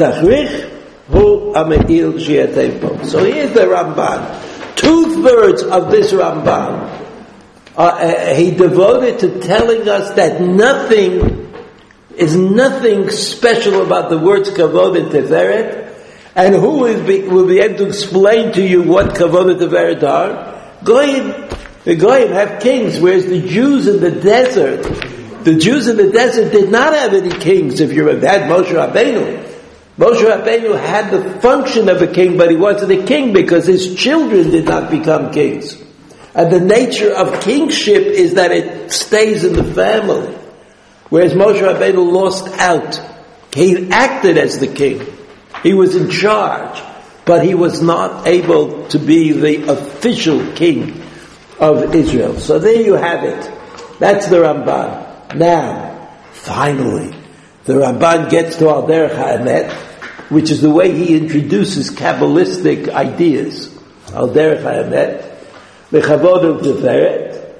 here's 3.24 3.52
the 3.52 3.66
Ramban. 3.66 4.76
Two 4.76 5.22
thirds 5.24 5.62
of 5.64 5.90
this 5.90 6.12
Ramban, 6.12 7.00
uh, 7.76 7.80
uh, 7.80 8.34
he 8.34 8.52
devoted 8.52 9.18
to 9.20 9.40
telling 9.40 9.88
us 9.88 10.12
that 10.14 10.40
nothing 10.40 11.52
is 12.16 12.36
nothing 12.36 13.10
special 13.10 13.82
about 13.84 14.10
the 14.10 14.18
words 14.18 14.50
kavod 14.50 14.96
and 15.00 15.10
tiferet, 15.10 15.82
and 16.34 16.54
who 16.54 16.78
will 16.78 17.06
be, 17.06 17.22
will 17.22 17.46
be 17.46 17.58
able 17.60 17.78
to 17.78 17.86
explain 17.88 18.52
to 18.52 18.62
you 18.62 18.82
what 18.82 19.14
Kavod 19.14 19.58
Teveret 19.58 20.02
are? 20.02 20.60
Goyim. 20.84 21.48
The 21.84 21.96
Goyim 21.96 22.30
have 22.32 22.62
kings, 22.62 23.00
whereas 23.00 23.26
the 23.26 23.40
Jews 23.40 23.88
in 23.88 24.00
the 24.00 24.12
desert, 24.12 24.84
the 25.42 25.56
Jews 25.56 25.88
in 25.88 25.96
the 25.96 26.12
desert 26.12 26.52
did 26.52 26.70
not 26.70 26.94
have 26.94 27.12
any 27.12 27.30
kings. 27.30 27.80
If 27.80 27.92
you 27.92 28.06
had 28.06 28.42
Moshe 28.42 28.66
Rabbeinu, 28.66 29.42
Moshe 29.98 30.22
Rabbeinu 30.22 30.78
had 30.78 31.10
the 31.10 31.40
function 31.40 31.88
of 31.88 32.00
a 32.00 32.06
king, 32.06 32.36
but 32.36 32.52
he 32.52 32.56
wasn't 32.56 32.92
a 32.92 33.04
king 33.04 33.32
because 33.32 33.66
his 33.66 33.96
children 33.96 34.50
did 34.50 34.64
not 34.64 34.92
become 34.92 35.32
kings. 35.32 35.82
And 36.34 36.52
the 36.52 36.60
nature 36.60 37.12
of 37.12 37.42
kingship 37.42 38.04
is 38.04 38.34
that 38.34 38.52
it 38.52 38.92
stays 38.92 39.44
in 39.44 39.54
the 39.54 39.64
family. 39.64 40.32
Whereas 41.08 41.32
Moshe 41.32 41.60
Rabbeinu 41.60 42.12
lost 42.12 42.46
out. 42.58 43.00
He 43.52 43.90
acted 43.90 44.38
as 44.38 44.60
the 44.60 44.68
king. 44.68 45.04
He 45.64 45.74
was 45.74 45.96
in 45.96 46.10
charge, 46.10 46.80
but 47.24 47.44
he 47.44 47.54
was 47.54 47.82
not 47.82 48.28
able 48.28 48.86
to 48.88 49.00
be 49.00 49.32
the 49.32 49.68
official 49.68 50.52
king 50.52 51.01
of 51.61 51.95
Israel. 51.95 52.39
So 52.39 52.59
there 52.59 52.81
you 52.81 52.93
have 52.93 53.23
it. 53.23 53.51
That's 53.99 54.27
the 54.27 54.37
Ramban. 54.37 55.35
Now, 55.35 56.09
finally, 56.31 57.15
the 57.65 57.73
Ramban 57.73 58.29
gets 58.29 58.57
to 58.57 58.69
Al 58.69 58.87
Derech 58.87 59.15
HaEmet, 59.15 59.71
which 60.29 60.51
is 60.51 60.61
the 60.61 60.69
way 60.69 60.91
he 60.91 61.17
introduces 61.17 61.89
Kabbalistic 61.89 62.89
ideas. 62.89 63.75
Al 64.13 64.29
Derech 64.29 64.61
HaEmet, 64.61 65.37
Lechavod 65.91 66.59
Uvteferet, 66.59 67.55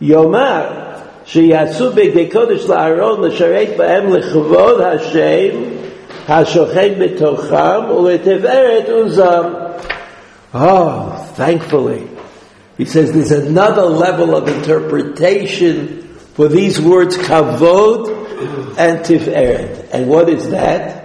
Yomar, 0.00 0.88
שיעשו 1.28 1.92
בגדי 1.92 2.28
קודש 2.28 2.64
לאהרון 2.66 3.24
לשרת 3.24 3.68
בהם 3.76 4.14
לכבוד 4.14 4.80
השם 4.80 5.58
השוכן 6.28 6.92
בתוכם 6.98 7.90
ולתפארת 7.90 8.88
עוזם. 8.88 9.44
Oh, 10.54 11.12
thankfully. 11.36 12.11
He 12.77 12.85
says 12.85 13.11
there's 13.11 13.31
another 13.31 13.83
level 13.83 14.35
of 14.35 14.47
interpretation 14.47 16.03
for 16.33 16.47
these 16.47 16.81
words 16.81 17.17
kavod 17.17 18.77
and 18.77 18.99
tiferet. 18.99 19.89
And 19.91 20.09
what 20.09 20.29
is 20.29 20.49
that? 20.49 21.03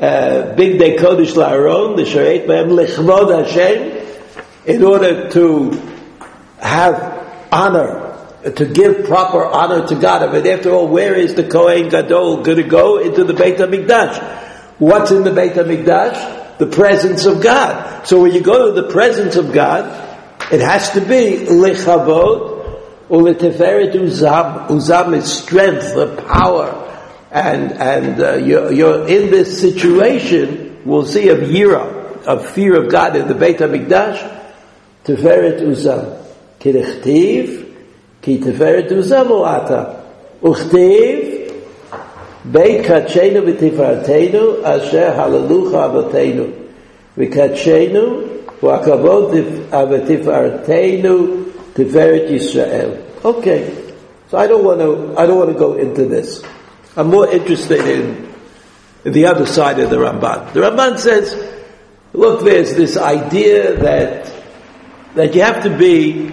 Uh, 0.00 0.54
Bigdei 0.56 0.98
Kodesh 0.98 1.32
La'aron, 1.32 1.96
the 1.96 2.02
Sharet 2.02 2.46
B'hem 2.46 2.70
Lechvod 2.70 3.46
Hashem, 3.46 4.06
in 4.66 4.82
order 4.82 5.30
to 5.30 5.70
have 6.60 7.46
honor 7.52 8.06
to 8.54 8.64
give 8.64 9.06
proper 9.06 9.44
honor 9.44 9.86
to 9.86 9.94
God. 9.96 10.22
I 10.22 10.32
mean, 10.32 10.46
after 10.46 10.70
all, 10.70 10.86
where 10.86 11.14
is 11.14 11.34
the 11.34 11.48
Kohen 11.48 11.88
Gadol 11.88 12.42
going 12.42 12.58
to 12.58 12.62
go? 12.62 12.98
Into 12.98 13.24
the 13.24 13.34
Beit 13.34 13.58
HaMikdash. 13.58 14.22
What's 14.78 15.10
in 15.10 15.24
the 15.24 15.32
Beit 15.32 15.54
HaMikdash? 15.54 16.58
The 16.58 16.66
presence 16.66 17.24
of 17.24 17.42
God. 17.42 18.06
So 18.06 18.22
when 18.22 18.32
you 18.32 18.40
go 18.40 18.72
to 18.72 18.80
the 18.80 18.88
presence 18.88 19.36
of 19.36 19.52
God, 19.52 20.05
it 20.51 20.61
has 20.61 20.91
to 20.91 21.01
be 21.01 21.45
lechavod 21.47 22.51
or 23.09 23.21
leteferet 23.21 23.93
uzam. 23.93 24.67
Uzam 24.67 25.15
is 25.15 25.31
strength, 25.31 25.93
the 25.95 26.21
power. 26.27 26.77
And, 27.31 27.71
and 27.71 28.21
uh, 28.21 28.33
you're, 28.35 28.71
you're 28.73 29.07
in 29.07 29.31
this 29.31 29.61
situation, 29.61 30.81
we'll 30.83 31.05
see 31.05 31.29
of 31.29 31.39
yira, 31.39 32.25
of 32.25 32.49
fear 32.49 32.83
of 32.83 32.91
God 32.91 33.15
in 33.15 33.29
the 33.29 33.35
Beit 33.35 33.59
HaMikdash, 33.59 34.19
teferet 35.05 35.61
uzam. 35.61 36.17
Kidechtiv, 36.59 37.65
כי 38.21 38.37
תפארת 38.37 38.91
וזמו 38.91 39.45
אתה. 39.45 39.83
וכתיב, 40.43 41.19
בית 42.45 42.85
קדשנו 42.85 43.45
ותפארתנו, 43.45 44.51
אשר 44.63 45.21
הללוך 45.21 45.73
אבותינו. 45.73 46.43
וקדשנו 47.17 48.21
הוא 48.59 48.71
הכבוד 48.71 49.35
ותפארתנו, 49.89 51.27
תפארת 51.73 52.29
ישראל. 52.29 52.89
Okay, 53.23 53.63
so 54.29 54.37
I 54.37 54.47
don't 54.47 54.63
want 54.63 54.79
to, 54.79 55.13
I 55.17 55.25
don't 55.25 55.37
want 55.37 55.51
to 55.51 55.59
go 55.59 55.75
into 55.75 56.05
this. 56.05 56.43
I'm 56.97 57.07
more 57.07 57.31
interested 57.31 57.85
in, 57.87 58.33
in 59.05 59.13
the 59.13 59.25
other 59.27 59.45
side 59.45 59.79
of 59.79 59.89
the 59.89 59.97
Ramban. 59.97 60.53
The 60.53 60.61
Ramban 60.61 60.97
says, 60.97 61.35
look, 62.13 62.43
there's 62.43 62.75
this 62.75 62.97
idea 62.97 63.75
that, 63.77 64.31
that 65.15 65.35
you 65.35 65.41
have 65.41 65.63
to 65.63 65.77
be 65.77 66.31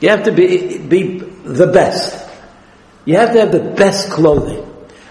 you 0.00 0.10
have 0.10 0.24
to 0.24 0.32
be, 0.32 0.78
be 0.78 1.18
the 1.18 1.66
best. 1.66 2.28
You 3.04 3.16
have 3.16 3.32
to 3.32 3.40
have 3.40 3.52
the 3.52 3.74
best 3.74 4.10
clothing. 4.10 4.64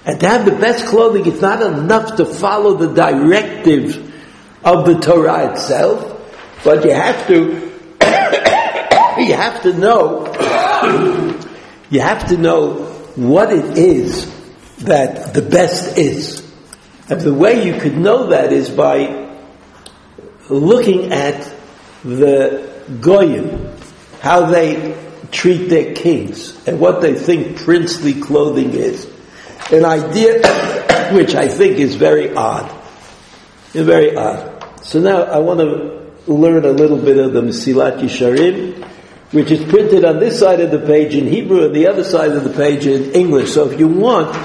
And 0.05 0.19
to 0.21 0.27
have 0.27 0.45
the 0.45 0.51
best 0.51 0.85
clothing, 0.85 1.25
it's 1.25 1.41
not 1.41 1.61
enough 1.61 2.15
to 2.17 2.25
follow 2.25 2.75
the 2.75 2.93
directive 2.93 3.95
of 4.63 4.85
the 4.85 4.99
Torah 4.99 5.51
itself, 5.51 6.10
But 6.64 6.84
you 6.84 6.92
have 6.92 7.26
to, 7.26 7.36
you 9.22 9.34
have 9.34 9.62
to 9.62 9.72
know, 9.72 10.26
you 11.90 12.00
have 12.00 12.28
to 12.28 12.36
know 12.36 12.84
what 13.16 13.52
it 13.52 13.76
is 13.76 14.30
that 14.78 15.34
the 15.34 15.42
best 15.42 15.98
is. 15.98 16.40
And 17.08 17.20
the 17.20 17.34
way 17.34 17.66
you 17.66 17.80
could 17.80 17.96
know 17.96 18.28
that 18.28 18.52
is 18.52 18.70
by 18.70 19.30
looking 20.48 21.12
at 21.12 21.52
the 22.04 22.72
Goyim, 23.00 23.76
how 24.20 24.46
they 24.46 24.96
treat 25.30 25.68
their 25.68 25.94
kings 25.94 26.66
and 26.66 26.78
what 26.78 27.00
they 27.00 27.14
think 27.14 27.58
princely 27.58 28.14
clothing 28.14 28.72
is. 28.72 29.10
An 29.70 29.84
idea 29.84 30.42
which 31.12 31.34
I 31.34 31.48
think 31.48 31.78
is 31.78 31.96
very 31.96 32.34
odd. 32.34 32.70
Very 33.72 34.14
odd. 34.14 34.64
So 34.82 35.00
now 35.00 35.22
I 35.22 35.38
want 35.38 35.60
to 35.60 36.01
learn 36.26 36.64
a 36.64 36.72
little 36.72 36.98
bit 36.98 37.18
of 37.18 37.32
the 37.32 37.42
Mesilat 37.42 37.98
Yesharim, 37.98 38.84
which 39.32 39.50
is 39.50 39.64
printed 39.70 40.04
on 40.04 40.20
this 40.20 40.38
side 40.38 40.60
of 40.60 40.70
the 40.70 40.78
page 40.78 41.14
in 41.14 41.26
Hebrew 41.26 41.66
and 41.66 41.74
the 41.74 41.88
other 41.88 42.04
side 42.04 42.32
of 42.32 42.44
the 42.44 42.50
page 42.50 42.86
in 42.86 43.12
English. 43.12 43.52
So 43.52 43.70
if 43.70 43.78
you 43.78 43.88
want, 43.88 44.36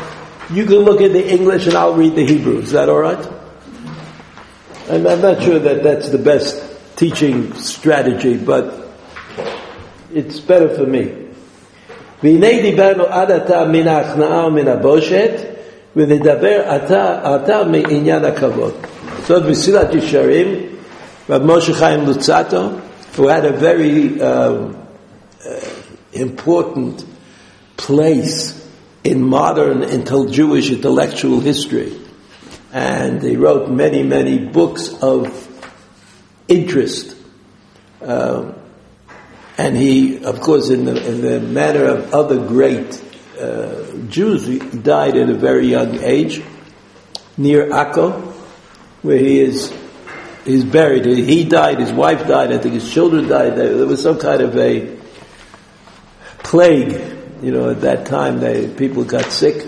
you 0.52 0.66
can 0.66 0.80
look 0.80 1.02
at 1.02 1.12
the 1.12 1.30
English 1.30 1.68
and 1.68 1.76
I'll 1.76 1.94
read 1.94 2.16
the 2.16 2.26
Hebrew. 2.26 2.60
Is 2.60 2.72
that 2.72 2.90
all 2.90 3.00
right? 3.00 3.28
I'm, 4.90 5.06
I'm 5.06 5.22
not 5.22 5.44
sure 5.44 5.60
that 5.60 5.84
that's 5.84 6.10
the 6.10 6.18
best 6.18 6.64
teaching 6.96 7.54
strategy, 7.56 8.38
but 8.38 8.88
it's 10.14 10.40
better 10.40 10.70
for 10.76 10.86
me. 10.86 11.28
והנה 12.24 12.62
דיברנו 12.62 13.04
עד 13.04 13.32
עתה 13.32 13.66
מן 13.66 13.88
ההכנעה 13.88 14.48
ומן 14.48 14.68
הבושת, 14.68 15.32
ונדבר 15.96 16.62
עתה, 16.66 17.20
עתה 17.24 17.64
מעניין 17.64 18.26
הכבוד. 18.26 18.74
זאת 19.28 19.44
מסילת 19.46 19.94
ישרים, 19.94 20.56
Rab 21.28 21.42
Moshe 21.42 21.78
Chaim 21.78 22.06
Luzzatto, 22.06 22.80
who 23.16 23.28
had 23.28 23.44
a 23.44 23.52
very 23.52 24.22
um, 24.22 24.82
uh, 25.46 25.60
important 26.14 27.06
place 27.76 28.66
in 29.04 29.22
modern 29.22 29.84
until 29.84 30.30
Jewish 30.30 30.72
intellectual 30.72 31.42
history. 31.42 32.00
And 32.72 33.22
he 33.22 33.36
wrote 33.36 33.70
many, 33.70 34.04
many 34.04 34.40
books 34.40 34.94
of 35.02 35.46
interest. 36.48 37.14
Um, 38.02 38.56
and 39.58 39.76
he, 39.76 40.24
of 40.24 40.40
course, 40.40 40.70
in 40.70 40.86
the, 40.86 41.10
in 41.10 41.22
the 41.22 41.42
manner 41.42 41.84
of 41.86 42.14
other 42.14 42.38
great 42.38 43.04
uh, 43.38 43.84
Jews, 44.08 44.46
he 44.46 44.60
died 44.60 45.18
at 45.18 45.30
a 45.30 45.34
very 45.34 45.68
young 45.68 46.02
age 46.04 46.42
near 47.36 47.70
Akko, 47.70 48.14
where 49.02 49.18
he 49.18 49.42
is 49.42 49.74
he's 50.48 50.64
buried. 50.64 51.06
He 51.06 51.44
died, 51.44 51.80
his 51.80 51.92
wife 51.92 52.28
died, 52.28 52.52
I 52.52 52.58
think 52.58 52.74
his 52.74 52.92
children 52.92 53.28
died. 53.28 53.56
There, 53.56 53.86
was 53.86 54.02
some 54.02 54.18
kind 54.18 54.42
of 54.42 54.58
a 54.58 54.98
plague, 56.40 56.92
you 57.44 57.52
know, 57.52 57.70
at 57.70 57.82
that 57.82 58.08
time. 58.08 58.40
They, 58.40 58.68
people 58.68 59.04
got 59.04 59.26
sick. 59.26 59.68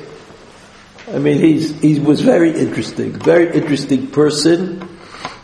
I 1.13 1.19
mean, 1.19 1.39
he's, 1.39 1.79
he 1.81 1.99
was 1.99 2.21
very 2.21 2.57
interesting, 2.57 3.13
very 3.13 3.53
interesting 3.53 4.07
person 4.07 4.87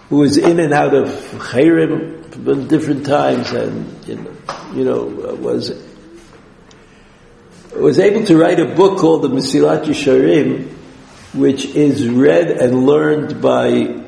who 0.10 0.18
was 0.18 0.38
in 0.38 0.60
and 0.60 0.74
out 0.74 0.94
of 0.94 1.10
Chayrim 1.10 2.68
different 2.68 3.06
times 3.06 3.52
and, 3.52 4.08
you 4.08 4.16
know, 4.16 4.32
you 4.74 4.84
know, 4.84 5.04
was 5.36 5.72
was 7.76 8.00
able 8.00 8.26
to 8.26 8.38
write 8.38 8.60
a 8.60 8.74
book 8.74 9.00
called 9.00 9.22
the 9.22 9.28
Mesilat 9.28 9.84
Yesharim, 9.84 10.68
which 11.34 11.66
is 11.66 12.08
read 12.08 12.50
and 12.50 12.86
learned 12.86 13.42
by 13.42 14.05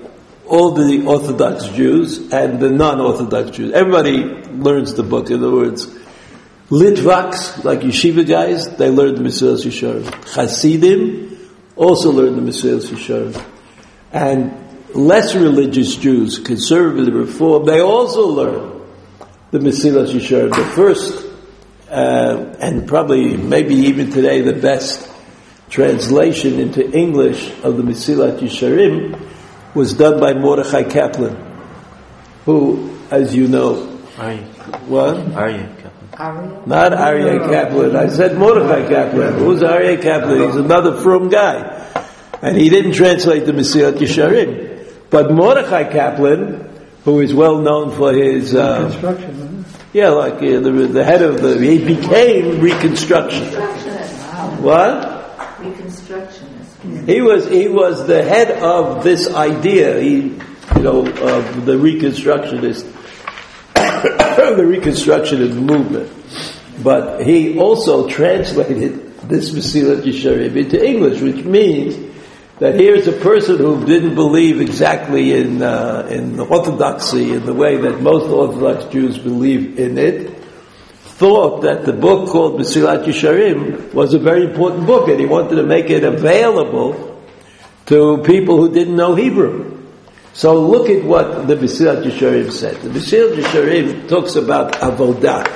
all 0.47 0.71
the 0.71 1.05
Orthodox 1.05 1.67
Jews 1.69 2.31
and 2.31 2.59
the 2.59 2.69
non-Orthodox 2.69 3.57
Jews. 3.57 3.73
Everybody 3.73 4.23
learns 4.23 4.93
the 4.93 5.03
book. 5.03 5.29
In 5.29 5.43
other 5.43 5.51
words, 5.51 5.85
Litvaks, 6.69 7.63
like 7.63 7.79
yeshiva 7.79 8.27
guys, 8.27 8.75
they 8.75 8.89
learn 8.89 9.15
the 9.15 9.21
Mesilat 9.21 9.65
Yesharim. 9.65 10.03
Hasidim 10.33 11.51
also 11.75 12.11
learn 12.11 12.35
the 12.35 12.51
Mesilat 12.51 12.85
Yesharim. 12.89 13.45
And 14.11 14.53
less 14.95 15.35
religious 15.35 15.95
Jews, 15.95 16.39
conservative, 16.39 17.13
reform, 17.13 17.65
they 17.65 17.79
also 17.79 18.27
learn 18.27 18.81
the 19.51 19.59
Mesilas 19.59 20.13
Yesharim. 20.13 20.55
The 20.55 20.65
first, 20.75 21.25
uh, 21.89 22.55
and 22.59 22.87
probably 22.87 23.37
maybe 23.37 23.75
even 23.75 24.11
today 24.11 24.41
the 24.41 24.53
best 24.53 25.09
translation 25.69 26.59
into 26.59 26.89
English 26.91 27.49
of 27.63 27.77
the 27.77 27.83
Mesilat 27.83 28.39
Yesharim 28.39 29.36
was 29.73 29.93
done 29.93 30.19
by 30.19 30.33
Mordechai 30.33 30.83
Kaplan, 30.83 31.35
who, 32.45 32.97
as 33.11 33.35
you 33.35 33.47
know, 33.47 33.99
Aryeh. 34.15 34.43
what? 34.87 35.17
Aryeh 35.17 35.81
Kaplan. 35.81 36.09
Aryeh? 36.13 36.67
Not 36.67 36.91
Aryeh 36.93 37.49
Kaplan. 37.49 37.95
I 37.95 38.07
said 38.09 38.37
Mordechai 38.37 38.87
Kaplan. 38.87 39.33
Who's 39.33 39.61
Aryeh 39.61 40.01
Kaplan? 40.01 40.47
He's 40.47 40.55
another 40.55 40.97
from 41.01 41.29
guy. 41.29 41.83
And 42.41 42.55
he 42.57 42.69
didn't 42.69 42.93
translate 42.93 43.45
the 43.45 43.51
Mesilat 43.51 43.93
Yesharim. 43.93 45.09
But 45.09 45.31
Mordechai 45.31 45.85
Kaplan, 45.91 46.69
who 47.03 47.21
is 47.21 47.33
well 47.33 47.59
known 47.59 47.95
for 47.95 48.13
his 48.13 48.53
uh, 48.53 48.89
Construction, 48.89 49.65
yeah, 49.93 50.09
like 50.09 50.35
uh, 50.35 50.59
the, 50.59 50.71
the 50.91 51.03
head 51.03 51.21
of 51.21 51.41
the 51.41 51.57
he 51.57 51.83
became 51.83 52.59
Reconstruction. 52.59 53.45
Reconstructionist. 53.45 54.59
What? 54.59 55.37
Reconstructionist. 55.59 56.16
He 56.83 57.21
was 57.21 57.47
he 57.49 57.67
was 57.67 58.05
the 58.05 58.23
head 58.23 58.51
of 58.61 59.03
this 59.03 59.33
idea. 59.33 59.99
He 59.99 60.15
you 60.75 60.81
know 60.81 61.07
of 61.07 61.65
the 61.65 61.73
Reconstructionist 61.73 62.93
the 63.73 64.63
Reconstructionist 64.63 65.55
movement. 65.55 66.11
But 66.83 67.25
he 67.25 67.57
also 67.57 68.07
translated 68.07 69.17
this 69.21 69.51
Mesilat 69.51 70.03
Yesharim 70.03 70.55
into 70.55 70.85
English, 70.85 71.21
which 71.21 71.43
means 71.43 71.97
that 72.59 72.75
here's 72.75 73.07
a 73.07 73.11
person 73.11 73.57
who 73.57 73.85
didn't 73.85 74.15
believe 74.15 74.61
exactly 74.61 75.33
in 75.33 75.63
uh, 75.63 76.07
in 76.11 76.39
orthodoxy 76.39 77.33
in 77.33 77.45
the 77.45 77.53
way 77.53 77.77
that 77.77 78.01
most 78.01 78.29
Orthodox 78.29 78.85
Jews 78.93 79.17
believe 79.17 79.79
in 79.79 79.97
it, 79.97 80.36
thought 81.17 81.61
that 81.63 81.83
the 81.83 81.93
book 81.93 82.29
called 82.29 82.59
Mesilat 82.59 83.05
Yesharim 83.05 83.91
was 83.91 84.13
a 84.13 84.19
very 84.19 84.43
important 84.43 84.85
book, 84.85 85.09
and 85.09 85.19
he 85.19 85.25
wanted 85.25 85.55
to 85.55 85.63
make 85.63 85.89
it 85.89 86.03
available 86.03 87.19
to 87.87 88.19
people 88.19 88.57
who 88.57 88.71
didn't 88.71 88.95
know 88.95 89.15
Hebrew. 89.15 89.83
So 90.33 90.61
look 90.61 90.89
at 90.89 91.03
what 91.03 91.47
the 91.47 91.55
Mesilat 91.55 92.03
Yesharim 92.03 92.51
said. 92.51 92.79
The 92.81 92.89
Mesilat 92.89 93.35
Yesharim 93.35 94.07
talks 94.07 94.35
about 94.35 94.73
avodah, 94.73 95.51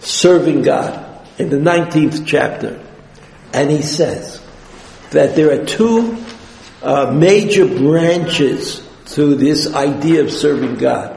serving 0.00 0.60
God, 0.60 1.26
in 1.38 1.48
the 1.48 1.56
19th 1.56 2.26
chapter. 2.26 2.84
And 3.54 3.70
he 3.70 3.80
says 3.80 4.44
that 5.12 5.36
there 5.36 5.58
are 5.58 5.64
two 5.64 6.22
uh, 6.82 7.10
major 7.12 7.66
branches 7.66 8.86
to 9.14 9.34
this 9.36 9.74
idea 9.74 10.22
of 10.22 10.30
serving 10.30 10.76
God. 10.76 11.16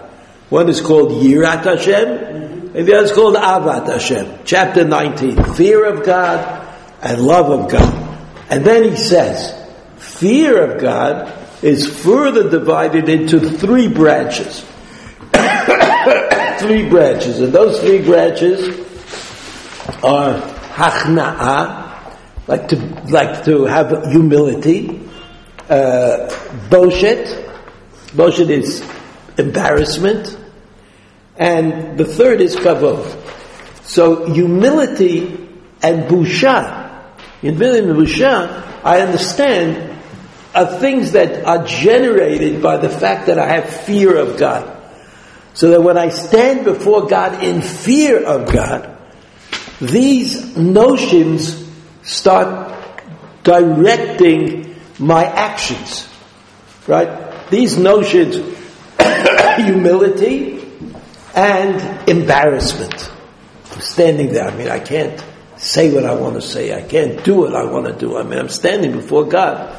One 0.50 0.70
is 0.70 0.80
called 0.80 1.24
Yirat 1.24 1.66
Hashem, 1.66 2.53
other 2.82 3.04
is 3.04 3.12
called 3.12 3.36
Ahavat 3.36 3.88
Hashem. 3.88 4.40
Chapter 4.46 4.84
19, 4.84 5.54
fear 5.54 5.86
of 5.86 6.06
God 6.06 6.68
and 7.02 7.22
love 7.22 7.50
of 7.50 7.72
God. 7.72 8.20
And 8.50 8.66
then 8.66 8.84
he 8.84 8.96
says, 8.96 9.54
fear 9.98 10.72
of 10.72 10.82
God 10.82 11.32
is 11.64 11.88
further 11.88 12.50
divided 12.50 13.10
into 13.10 13.40
three 13.40 13.88
branches. 13.88 14.66
three 16.60 16.90
branches, 16.90 17.40
and 17.40 17.54
those 17.54 17.80
three 17.80 18.02
branches 18.02 18.80
are 20.04 20.40
hachna'a, 20.74 22.18
like 22.48 22.68
to 22.68 22.76
like 23.10 23.46
to 23.46 23.66
have 23.66 24.12
humility. 24.12 25.02
Uh, 25.70 26.28
boshet, 26.70 27.26
boshet 28.12 28.50
is 28.50 28.88
embarrassment, 29.38 30.38
and 31.38 31.98
the 31.98 32.06
third 32.06 32.42
is 32.42 32.56
kavod. 32.56 33.04
So 33.84 34.26
humility 34.32 35.28
and 35.82 36.04
busha, 36.10 37.04
humility 37.42 37.88
and 37.88 37.98
busha, 37.98 38.84
I 38.84 39.02
understand 39.02 39.92
are 40.54 40.80
things 40.80 41.14
that 41.14 41.46
are 41.46 41.66
generated 41.66 42.62
by 42.62 42.78
the 42.78 42.90
fact 42.90 43.28
that 43.28 43.40
I 43.40 43.48
have 43.48 43.68
fear 43.68 44.16
of 44.18 44.38
God. 44.38 44.70
So 45.56 45.72
that 45.72 45.82
when 45.82 45.98
I 45.98 46.10
stand 46.10 46.66
before 46.66 47.08
God 47.08 47.44
in 47.44 47.62
fear 47.62 48.24
of 48.24 48.52
God, 48.52 48.98
these 49.80 50.56
notions 50.56 51.68
start 52.04 52.72
directing 53.44 54.76
my 55.00 55.26
actions. 55.26 56.08
Right? 56.88 57.50
These 57.50 57.78
notions, 57.78 58.36
humility 59.58 60.63
and 61.36 62.10
embarrassment. 62.10 63.12
I'm 63.72 63.82
standing 63.82 64.34
there. 64.34 64.48
I 64.48 64.56
mean, 64.56 64.70
I 64.70 64.80
can't 64.80 65.24
say 65.58 65.94
what 65.94 66.06
I 66.06 66.14
want 66.14 66.36
to 66.36 66.42
say. 66.42 66.76
I 66.76 66.82
can't 66.82 67.24
do 67.24 67.36
what 67.36 67.56
I 67.56 67.64
want 67.66 67.88
to 67.88 67.94
do. 67.94 68.18
I 68.18 68.24
mean, 68.24 68.40
I'm 68.40 68.50
standing 68.50 68.92
before 68.92 69.26
God. 69.26 69.78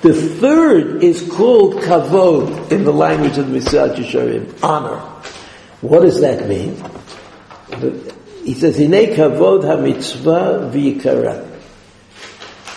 The 0.00 0.14
third 0.14 1.02
is 1.02 1.28
called 1.28 1.82
kavod 1.82 2.70
in 2.70 2.84
the 2.84 2.92
language 2.92 3.36
of 3.36 3.50
the 3.50 3.58
Mesilat 3.58 3.96
Yesharim, 3.96 4.62
honor. 4.62 5.00
What 5.80 6.00
does 6.00 6.20
that 6.20 6.48
mean? 6.48 6.76
He 8.44 8.54
says, 8.54 8.78
Hine 8.78 9.14
kavod 9.14 9.64
ha-mitzvah 9.64 10.70
v'yikara. 10.72 11.46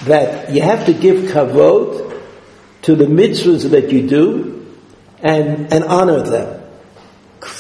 That 0.06 0.52
you 0.52 0.64
have 0.64 0.88
to 0.88 0.94
give 0.94 1.32
kavod 1.32 2.22
to 2.84 2.96
the 2.96 3.06
mitzvahs 3.06 3.70
that 3.70 3.92
you 3.92 4.08
do 4.08 4.76
and, 5.22 5.72
and 5.72 5.84
honor 5.84 6.24
them. 6.24 6.61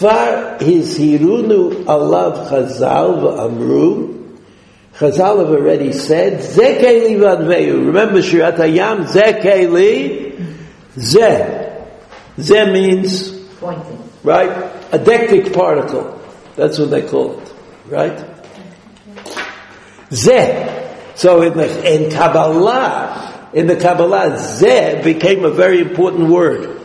Kfar 0.01 0.57
hizhirunu 0.59 1.85
alav 1.85 2.49
chazal 2.49 3.21
v'amru 3.21 4.17
Chazal 4.95 5.39
have 5.39 5.49
already 5.49 5.93
said, 5.93 6.39
Zekeli 6.39 7.15
vadveyu. 7.17 7.85
Remember 7.87 8.19
Shirat 8.19 8.57
Hayam, 8.57 9.05
Zekeli, 9.05 10.57
Ze. 10.99 11.83
Ze 12.39 12.71
means, 12.71 13.31
Pointing. 13.59 14.03
right, 14.23 14.49
a 14.91 14.99
deictic 14.99 15.53
particle. 15.53 16.19
That's 16.55 16.77
what 16.77 16.89
they 16.89 17.01
call 17.07 17.39
it, 17.39 17.53
right? 17.87 18.25
Ze. 20.11 20.91
So 21.15 21.41
in, 21.41 21.57
the, 21.57 21.95
in 21.95 22.11
Kabbalah, 22.11 23.49
in 23.53 23.67
the 23.67 23.77
Kabbalah, 23.77 24.37
Ze 24.37 25.01
became 25.03 25.45
a 25.45 25.51
very 25.51 25.79
important 25.79 26.29
word. 26.29 26.79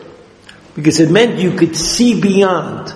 Because 0.75 0.99
it 0.99 1.11
meant 1.11 1.39
you 1.39 1.51
could 1.51 1.75
see 1.75 2.19
beyond. 2.21 2.93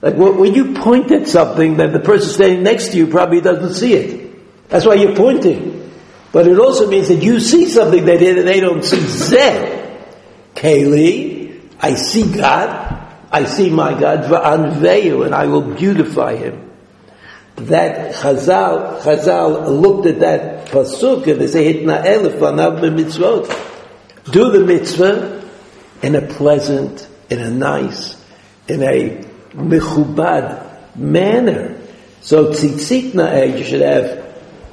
Like 0.00 0.14
when 0.14 0.54
you 0.54 0.74
point 0.74 1.10
at 1.10 1.26
something 1.26 1.78
that 1.78 1.92
the 1.92 2.00
person 2.00 2.30
standing 2.30 2.62
next 2.62 2.92
to 2.92 2.96
you 2.96 3.08
probably 3.08 3.40
doesn't 3.40 3.74
see 3.74 3.94
it. 3.94 4.68
That's 4.68 4.86
why 4.86 4.94
you're 4.94 5.16
pointing. 5.16 5.92
But 6.30 6.46
it 6.46 6.58
also 6.58 6.88
means 6.88 7.08
that 7.08 7.22
you 7.22 7.40
see 7.40 7.68
something 7.68 8.04
that 8.04 8.20
they 8.20 8.60
don't 8.60 8.84
see. 8.84 8.98
Zeh. 8.98 9.78
Kaylee, 10.54 11.60
I 11.80 11.94
see 11.94 12.32
God. 12.32 12.96
I 13.30 13.44
see 13.44 13.70
my 13.70 13.98
God. 13.98 14.24
Va'anveyu, 14.24 15.24
and 15.24 15.34
I 15.34 15.46
will 15.46 15.74
beautify 15.74 16.36
him. 16.36 16.70
That 17.56 18.14
Chazal, 18.14 19.00
Chazal 19.00 19.80
looked 19.80 20.06
at 20.06 20.20
that 20.20 20.68
pasuk 20.68 21.26
and 21.26 21.40
they 21.40 21.48
say, 21.48 21.74
Hitna 21.74 22.04
elef 22.04 22.38
mitzvot. 22.38 24.32
Do 24.32 24.52
the 24.52 24.60
mitzvah 24.60 25.48
in 26.02 26.14
a 26.14 26.22
pleasant, 26.22 27.08
in 27.30 27.40
a 27.40 27.50
nice, 27.50 28.22
in 28.68 28.82
a 28.82 29.27
mechubad 29.52 30.96
manner. 30.96 31.76
So 32.20 32.52
tzitzit 32.52 33.12
na'eh, 33.12 33.58
you 33.58 33.64
should 33.64 33.80
have 33.80 34.26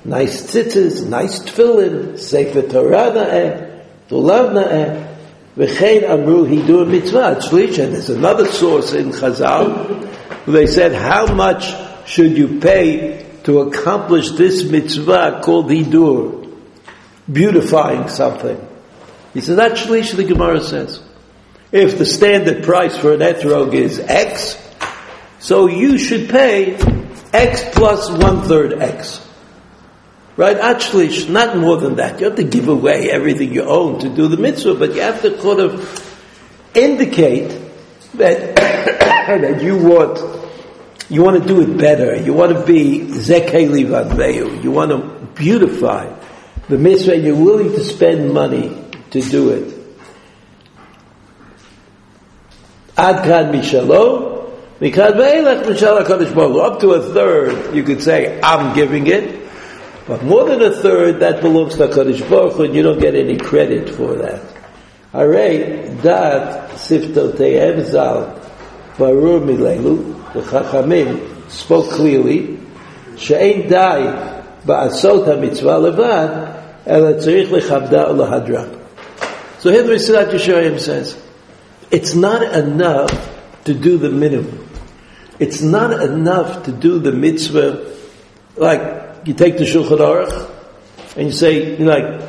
nice 0.03 0.43
tzitzis, 0.51 1.07
nice 1.07 1.39
tefillin, 1.39 2.17
sefer 2.17 2.61
Torah 2.63 3.11
na'eh, 3.11 3.85
lulav 4.09 4.51
na'eh, 4.53 5.15
v'chein 5.55 6.03
amru 6.03 6.45
hidur 6.45 6.89
mitzvah, 6.89 7.37
tzlich, 7.39 7.83
and 7.83 7.93
there's 7.93 8.09
another 8.09 8.45
source 8.45 8.93
in 8.93 9.11
Chazal, 9.11 10.11
they 10.45 10.67
said, 10.67 10.93
how 10.93 11.33
much 11.33 11.73
should 12.07 12.37
you 12.37 12.59
pay 12.59 13.25
to 13.43 13.61
accomplish 13.61 14.31
this 14.31 14.63
mitzvah 14.63 15.41
called 15.43 15.69
hidur, 15.69 16.51
beautifying 17.31 18.09
something? 18.09 18.67
He 19.33 19.41
says, 19.41 19.55
that's 19.55 19.81
shlish, 19.81 20.15
the 20.15 20.23
Gemara 20.23 20.61
says. 20.61 21.01
If 21.71 21.97
the 21.97 22.05
standard 22.05 22.63
price 22.63 22.97
for 22.97 23.13
an 23.13 23.19
etrog 23.19 23.73
is 23.73 23.99
X, 23.99 24.55
so 25.45 25.67
you 25.67 25.99
should 25.99 26.27
pay 26.27 26.73
X 27.31 27.63
plus 27.73 28.09
one 28.09 28.47
third 28.47 28.81
X. 28.81 29.21
Right? 30.37 30.57
Actually, 30.57 31.27
not 31.27 31.55
more 31.55 31.77
than 31.77 31.97
that. 31.97 32.19
You 32.19 32.25
have 32.25 32.37
to 32.37 32.43
give 32.43 32.67
away 32.67 33.11
everything 33.11 33.53
you 33.53 33.61
own 33.61 33.99
to 33.99 34.09
do 34.09 34.27
the 34.27 34.37
mitzvah, 34.37 34.73
but 34.73 34.95
you 34.95 35.01
have 35.01 35.21
to 35.21 35.37
kind 35.37 35.59
of 35.59 36.73
indicate 36.73 37.49
that, 38.15 38.55
that 38.55 39.61
you 39.61 39.77
want, 39.77 40.17
you 41.11 41.21
want 41.21 41.39
to 41.39 41.47
do 41.47 41.61
it 41.61 41.77
better. 41.77 42.19
You 42.19 42.33
want 42.33 42.51
to 42.51 42.65
be 42.65 43.01
zekeli 43.01 43.85
vadveyu. 43.85 44.63
You 44.63 44.71
want 44.71 44.89
to 44.89 45.27
beautify 45.35 46.11
the 46.69 46.79
mitzvah. 46.79 47.17
You're 47.19 47.35
willing 47.35 47.71
to 47.73 47.83
spend 47.83 48.33
money 48.33 48.83
to 49.11 49.21
do 49.21 49.51
it. 49.51 49.75
Ad 52.97 53.23
kan 53.23 53.53
mishalom, 53.53 54.34
up 54.75 54.81
to 56.81 56.91
a 56.91 57.13
third, 57.13 57.75
you 57.75 57.83
could 57.83 58.01
say, 58.01 58.39
I'm 58.41 58.75
giving 58.75 59.07
it. 59.07 59.41
But 60.07 60.23
more 60.23 60.45
than 60.45 60.61
a 60.61 60.71
third, 60.71 61.19
that 61.21 61.41
belongs 61.41 61.77
to 61.77 61.87
HaKadosh 61.87 62.29
Baruch 62.29 62.53
Hu, 62.53 62.63
and 62.63 62.75
you 62.75 62.83
don't 62.83 62.99
get 62.99 63.15
any 63.15 63.37
credit 63.37 63.89
for 63.89 64.15
that. 64.15 64.41
Arei, 65.13 66.01
dat, 66.03 66.71
siftotehem 66.71 67.85
zal, 67.85 68.39
barur 68.97 69.41
milelu, 69.41 70.33
the 70.33 70.41
Chachamim 70.41 71.49
spoke 71.49 71.89
clearly, 71.91 72.59
she'ein 73.17 73.69
dai 73.69 74.43
ba'asot 74.65 75.25
ha-mitzvah 75.25 75.79
levad, 75.79 76.63
ela 76.85 77.13
tzarich 77.13 77.47
lechabda 77.47 78.09
ulahadra. 78.09 78.81
So 79.59 79.71
here 79.71 79.83
the 79.83 79.93
Mesilat 79.93 80.31
Yesharim 80.31 80.79
says, 80.79 81.15
it's 81.89 82.13
not 82.13 82.43
enough 82.53 83.11
to 83.63 83.73
do 83.73 83.97
the 83.97 84.09
minimum. 84.09 84.67
It's 85.37 85.61
not 85.61 86.01
enough 86.01 86.63
to 86.65 86.71
do 86.71 86.99
the 86.99 87.11
mitzvah, 87.11 87.93
like 88.55 89.27
you 89.27 89.33
take 89.33 89.57
the 89.57 89.65
Shulchan 89.65 89.97
Aruch 89.97 90.51
and 91.17 91.27
you 91.27 91.33
say, 91.33 91.77
you 91.77 91.85
like, 91.85 92.21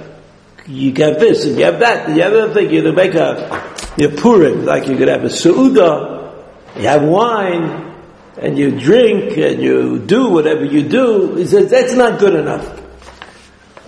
you 0.67 0.93
have 0.95 1.21
this 1.21 1.47
and 1.47 1.57
you 1.57 1.65
have 1.65 1.79
that, 1.81 2.09
and 2.09 2.17
you 2.17 2.23
have 2.23 2.33
other 2.33 2.55
thing, 2.55 2.71
you 2.71 2.93
make 2.93 3.15
a, 3.15 3.65
you 3.97 4.09
Purim, 4.09 4.65
like 4.65 4.89
you 4.89 4.97
could 4.97 5.09
have 5.09 5.23
a 5.23 5.29
Su'udah, 5.29 6.45
you 6.77 6.83
have 6.83 7.05
wine, 7.05 7.95
and 8.39 8.59
you 8.59 8.79
drink, 8.79 9.37
and 9.39 9.63
you 9.63 9.99
do 9.99 10.29
whatever 10.29 10.65
you 10.65 10.89
do. 10.89 11.37
He 11.37 11.47
says, 11.47 11.71
that's 11.71 11.95
not 11.95 12.19
good 12.19 12.35
enough. 12.35 12.83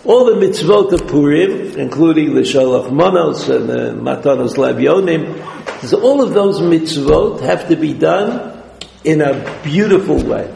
all 0.05 0.25
the 0.25 0.33
mitzvot 0.33 0.93
of 0.93 1.07
Purim, 1.07 1.79
including 1.79 2.35
the 2.35 2.41
Shalach 2.41 2.91
Manos 2.91 3.49
and 3.49 3.69
the 3.69 3.93
Matanos 3.93 4.55
Labionim, 4.55 6.03
all 6.03 6.23
of 6.23 6.33
those 6.33 6.61
mitzvot 6.61 7.43
have 7.43 7.69
to 7.69 7.77
be 7.77 7.93
done 7.93 8.58
in 9.05 9.21
a 9.21 9.63
beautiful 9.63 10.23
way. 10.25 10.55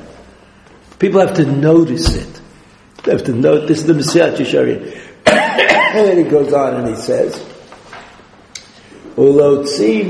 People 0.99 1.20
have 1.20 1.34
to 1.36 1.45
notice 1.45 2.14
it. 2.14 2.40
They 3.05 3.12
have 3.12 3.24
to 3.24 3.32
note 3.32 3.66
this 3.68 3.78
is 3.80 3.86
the 3.86 3.95
Mesilat 3.95 4.36
Yesharim. 4.36 4.99
and 5.26 6.07
then 6.07 6.24
he 6.24 6.30
goes 6.30 6.53
on 6.53 6.74
and 6.74 6.88
he 6.88 6.97
says, 6.97 7.34
"Ulotzi 9.16 10.05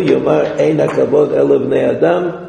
yomar 0.00 0.58
el 0.58 0.80
adam 0.80 2.48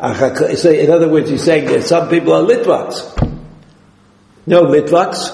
ah, 0.00 0.54
so 0.54 0.70
in 0.70 0.90
other 0.90 1.08
words 1.08 1.30
he's 1.30 1.42
saying 1.42 1.66
that 1.66 1.82
some 1.82 2.08
people 2.08 2.32
are 2.32 2.42
litvaks. 2.42 3.14
No 4.46 4.64
litvaks, 4.64 5.30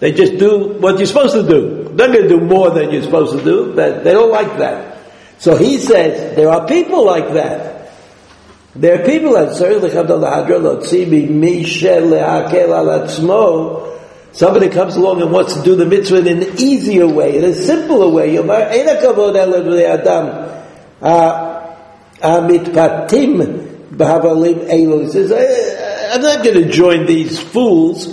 they 0.00 0.12
just 0.12 0.38
do 0.38 0.76
what 0.78 0.98
you're 0.98 1.06
supposed 1.06 1.34
to 1.34 1.42
do. 1.42 1.87
They're 1.96 2.12
going 2.12 2.22
to 2.22 2.28
do 2.28 2.40
more 2.40 2.70
than 2.70 2.90
you're 2.90 3.02
supposed 3.02 3.38
to 3.38 3.44
do. 3.44 3.74
That 3.74 4.04
they 4.04 4.12
don't 4.12 4.30
like 4.30 4.58
that. 4.58 4.98
So 5.38 5.56
he 5.56 5.78
says 5.78 6.36
there 6.36 6.50
are 6.50 6.66
people 6.66 7.04
like 7.04 7.32
that. 7.34 7.92
There 8.74 9.00
are 9.00 9.04
people 9.04 9.32
that 9.32 9.56
certainly 9.56 9.90
come 9.90 10.06
to 10.06 10.18
the 10.18 10.26
Hadra. 10.26 10.84
Somebody 14.32 14.68
comes 14.68 14.94
along 14.94 15.22
and 15.22 15.32
wants 15.32 15.54
to 15.54 15.62
do 15.62 15.74
the 15.74 15.86
mitzvah 15.86 16.18
in 16.18 16.42
an 16.42 16.58
easier 16.58 17.08
way, 17.08 17.38
in 17.38 17.44
a 17.44 17.54
simpler 17.54 18.08
way. 18.08 18.30
He 18.30 18.36
says, 18.36 18.50
I'm 26.12 26.22
not 26.22 26.44
going 26.44 26.62
to 26.62 26.70
join 26.70 27.06
these 27.06 27.38
fools 27.38 28.06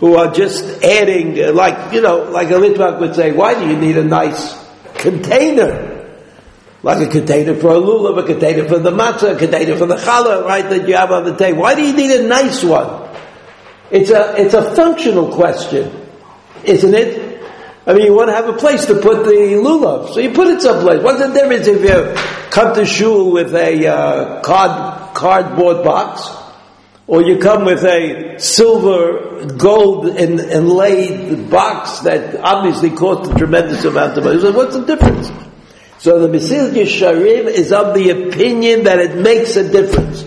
who 0.00 0.16
are 0.16 0.32
just 0.32 0.82
adding, 0.82 1.54
like, 1.54 1.92
you 1.92 2.02
know, 2.02 2.24
like 2.24 2.50
a 2.50 2.54
Litvak 2.54 3.00
would 3.00 3.14
say, 3.14 3.32
why 3.32 3.54
do 3.54 3.68
you 3.68 3.76
need 3.76 3.96
a 3.96 4.04
nice 4.04 4.54
container? 4.94 5.94
Like 6.82 7.08
a 7.08 7.10
container 7.10 7.54
for 7.54 7.70
a 7.70 7.80
lulav, 7.80 8.22
a 8.22 8.26
container 8.26 8.68
for 8.68 8.78
the 8.78 8.90
matzah, 8.90 9.34
a 9.34 9.38
container 9.38 9.76
for 9.76 9.86
the 9.86 9.96
challah, 9.96 10.44
right, 10.44 10.68
that 10.68 10.86
you 10.86 10.94
have 10.94 11.10
on 11.10 11.24
the 11.24 11.36
table. 11.36 11.62
Why 11.62 11.74
do 11.74 11.82
you 11.82 11.94
need 11.94 12.10
a 12.20 12.28
nice 12.28 12.62
one? 12.62 13.08
It's 13.90 14.10
a, 14.10 14.40
it's 14.40 14.54
a 14.54 14.74
functional 14.74 15.32
question, 15.34 15.90
isn't 16.64 16.94
it? 16.94 17.42
I 17.86 17.94
mean, 17.94 18.06
you 18.06 18.14
want 18.14 18.28
to 18.28 18.34
have 18.34 18.48
a 18.48 18.52
place 18.52 18.84
to 18.86 18.94
put 18.94 19.24
the 19.24 19.30
lulav, 19.30 20.12
so 20.12 20.20
you 20.20 20.32
put 20.32 20.48
it 20.48 20.60
someplace. 20.60 21.02
What's 21.02 21.20
the 21.20 21.32
difference 21.32 21.66
if 21.66 21.82
you 21.82 22.50
come 22.50 22.74
to 22.74 22.84
shul 22.84 23.30
with 23.30 23.54
a 23.54 23.86
uh, 23.86 24.40
card, 24.42 25.14
cardboard 25.14 25.84
box, 25.84 26.28
or 27.07 27.21
you 27.21 27.39
come 27.39 27.65
with 27.65 27.83
a 27.83 28.39
silver, 28.39 29.45
gold 29.57 30.07
in, 30.07 30.39
inlaid 30.39 31.49
box 31.49 31.99
that 32.01 32.39
obviously 32.41 32.91
cost 32.91 33.31
a 33.31 33.35
tremendous 33.35 33.83
amount 33.83 34.17
of 34.17 34.23
money? 34.23 34.39
So 34.39 34.51
what's 34.51 34.77
the 34.77 34.85
difference? 34.85 35.31
So 35.97 36.25
the 36.25 36.35
Mesilat 36.35 36.71
Yesharim 36.71 37.45
is 37.47 37.71
of 37.71 37.93
the 37.93 38.09
opinion 38.09 38.85
that 38.85 38.99
it 38.99 39.17
makes 39.17 39.55
a 39.55 39.69
difference. 39.69 40.25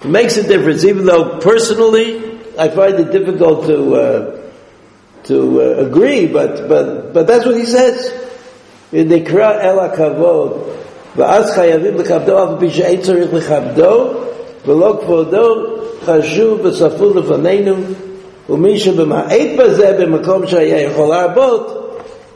It 0.00 0.08
makes 0.08 0.36
a 0.36 0.42
difference, 0.42 0.84
even 0.84 1.04
though 1.04 1.38
personally 1.38 2.40
I 2.58 2.68
find 2.68 2.94
it 2.98 3.12
difficult 3.12 3.66
to 3.66 3.94
uh, 3.94 4.50
to 5.24 5.62
uh, 5.62 5.86
agree, 5.86 6.26
but 6.26 6.68
but 6.68 7.12
but 7.12 7.26
that's 7.26 7.46
what 7.46 7.56
he 7.56 7.66
says. 7.66 8.10
In 8.90 9.08
the 9.08 9.20
Kra 9.20 9.62
El 9.62 9.78
Kavod, 9.90 10.72
ואז 11.16 11.52
חייבים 11.54 11.98
לכבדו 11.98 12.44
אף 12.44 12.48
פי 12.58 12.70
שאין 12.70 13.00
צריך 13.00 13.32
לכבדו, 13.32 14.14
ולא 14.66 14.98
כבודו 15.00 15.54
חשוב 16.04 16.60
וספור 16.62 17.14
לפנינו, 17.14 17.74
ומי 18.50 18.78
שבמעט 18.78 19.48
בזה 19.58 19.96
במקום 20.00 20.46
שהיה 20.46 20.80
יכול 20.80 21.08
להרבות, 21.08 21.78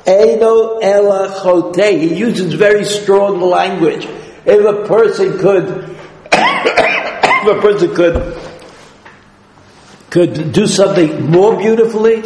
אינו 0.06 0.80
אלא 0.82 1.28
חוטא. 1.28 1.90
He 1.90 2.14
uses 2.14 2.54
very 2.54 2.84
strong 2.84 3.40
language. 3.40 4.06
If 4.46 4.64
a 4.64 4.86
person 4.86 5.38
could, 5.38 5.66
if 6.32 7.46
a 7.56 7.60
person 7.60 7.94
could, 7.94 8.38
could 10.10 10.52
do 10.52 10.66
something 10.66 11.30
more 11.30 11.56
beautifully, 11.56 12.22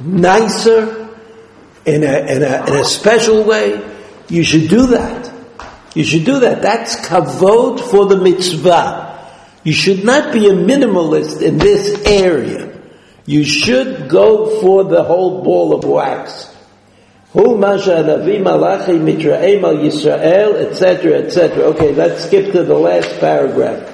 nicer, 0.00 1.02
in 1.84 2.04
a, 2.04 2.18
in 2.32 2.42
a, 2.42 2.64
in 2.68 2.74
a 2.76 2.84
special 2.84 3.42
way, 3.42 3.80
you 4.28 4.44
should 4.44 4.68
do 4.68 4.86
that. 4.86 5.32
You 5.94 6.04
should 6.04 6.24
do 6.24 6.40
that. 6.40 6.62
That's 6.62 6.96
kavod 6.96 7.80
for 7.80 8.06
the 8.06 8.16
mitzvah. 8.16 9.05
You 9.67 9.73
should 9.73 10.05
not 10.05 10.31
be 10.31 10.47
a 10.47 10.53
minimalist 10.53 11.41
in 11.41 11.57
this 11.57 12.01
area. 12.05 12.71
You 13.25 13.43
should 13.43 14.07
go 14.07 14.61
for 14.61 14.85
the 14.85 15.03
whole 15.03 15.43
ball 15.43 15.75
of 15.75 15.83
wax. 15.83 16.55
Navi 17.33 18.41
malachi 18.41 18.93
mitraim 18.93 19.63
al 19.63 19.75
Yisrael, 19.75 20.55
etc., 20.65 21.15
etc. 21.15 21.63
Okay, 21.71 21.93
let's 21.93 22.23
skip 22.23 22.53
to 22.53 22.63
the 22.63 22.75
last 22.75 23.19
paragraph. 23.19 23.93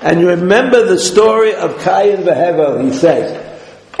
And 0.00 0.20
you 0.20 0.28
remember 0.30 0.86
the 0.86 0.98
story 0.98 1.54
of 1.54 1.72
Kayin 1.82 2.24
vehevel, 2.24 2.82
he 2.82 2.94
says. 2.94 3.36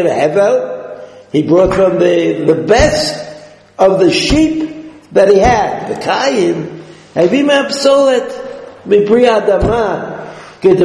Hevel 0.00 0.75
he 1.32 1.42
brought 1.42 1.74
from 1.74 1.98
the, 1.98 2.44
the 2.46 2.62
best 2.66 3.22
of 3.78 3.98
the 3.98 4.10
sheep 4.10 5.12
that 5.12 5.28
he 5.28 5.38
had, 5.38 5.88
the 5.88 6.00
Kayin. 6.00 6.82
Hevim 7.14 7.48
Absolet 7.50 8.84
Mibri 8.84 9.26
Adama. 9.28 10.24
He 10.62 10.76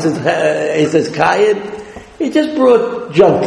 says, 0.00 0.78
he 0.78 0.86
says, 0.86 1.10
Kayin, 1.10 2.18
he 2.18 2.30
just 2.30 2.56
brought 2.56 3.12
junk. 3.12 3.42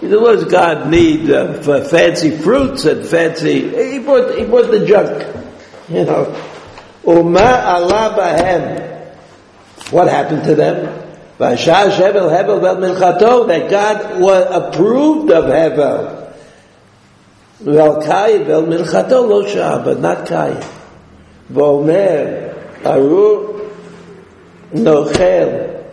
He 0.00 0.08
said, 0.08 0.20
what 0.20 0.34
does 0.34 0.44
God 0.46 0.88
need 0.90 1.30
uh, 1.30 1.60
for 1.62 1.84
fancy 1.84 2.30
fruits 2.30 2.84
and 2.84 3.06
fancy, 3.06 3.92
he 3.92 3.98
brought, 4.00 4.36
he 4.36 4.44
brought 4.44 4.70
the 4.70 4.86
junk. 4.86 5.22
You 5.88 6.04
know. 6.04 6.34
Uma 7.06 7.62
Allah. 7.66 8.14
What 9.90 10.08
happened 10.08 10.44
to 10.44 10.54
them? 10.54 11.03
That 11.38 11.66
God 13.70 14.20
was 14.20 14.46
approved 14.50 15.30
of 15.32 15.44
Hevel. 15.44 16.32
Vel 17.60 18.02
Kai 18.02 18.38
Vel 18.44 18.62
Milchato 18.64 19.28
Lo 19.28 19.46
Shah, 19.46 19.82
but 19.84 20.00
not 20.00 20.26
Kai. 20.26 20.62
Vomer 21.50 22.84
Aru 22.84 23.70
Nochel 24.72 25.84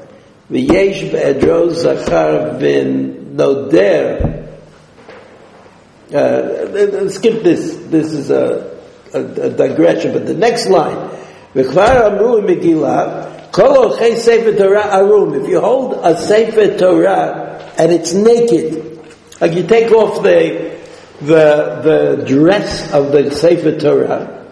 V'yesh 0.50 1.12
Be'edro 1.12 1.70
Zachar 1.72 2.60
Ben 2.60 3.36
Noder 3.36 4.32
uh, 6.14 7.10
skip 7.10 7.44
this. 7.44 7.76
This 7.88 8.12
is 8.12 8.30
a, 8.32 8.78
a, 9.14 9.20
a 9.20 9.50
digression, 9.50 10.14
but 10.14 10.26
the 10.26 10.34
next 10.34 10.68
line. 10.68 11.10
V'kvar 11.54 12.12
amru 12.12 12.42
Megillah 12.42 13.41
If 13.54 15.50
you 15.50 15.60
hold 15.60 15.94
a 16.06 16.18
Sefer 16.18 16.78
Torah 16.78 17.74
and 17.78 17.92
it's 17.92 18.14
naked, 18.14 19.14
like 19.42 19.54
you 19.54 19.68
take 19.68 19.92
off 19.92 20.24
the 20.24 20.80
the 21.20 21.82
the 21.84 22.24
dress 22.26 22.94
of 22.94 23.12
the 23.12 23.30
Sefer 23.32 23.78
Torah, 23.78 24.48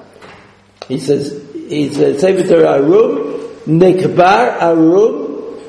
he 0.89 0.99
says 0.99 1.31
he 1.53 1.93
says 1.93 2.19
Sefer 2.19 2.45
Torah 2.45 2.73
Arum 2.73 3.39
Nekbar 3.67 4.61
Arum 4.61 5.59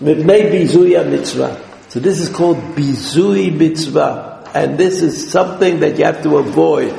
Mipnei 0.00 0.50
Bizuya 0.52 1.08
Mitzvah. 1.08 1.62
So 1.88 1.98
this 2.00 2.20
is 2.20 2.28
called 2.28 2.58
Bizui 2.58 3.56
Mitzvah, 3.56 4.50
and 4.54 4.76
this 4.76 5.00
is 5.00 5.30
something 5.30 5.80
that 5.80 5.98
you 5.98 6.04
have 6.04 6.22
to 6.24 6.36
avoid. 6.36 6.92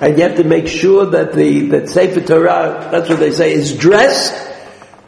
And 0.00 0.18
you 0.18 0.24
have 0.24 0.36
to 0.36 0.44
make 0.44 0.68
sure 0.68 1.06
that 1.06 1.32
the 1.32 1.68
that 1.68 1.88
Sefer 1.88 2.20
Torah, 2.20 2.88
that's 2.90 3.08
what 3.08 3.20
they 3.20 3.32
say, 3.32 3.54
is 3.54 3.74
dressed 3.78 4.50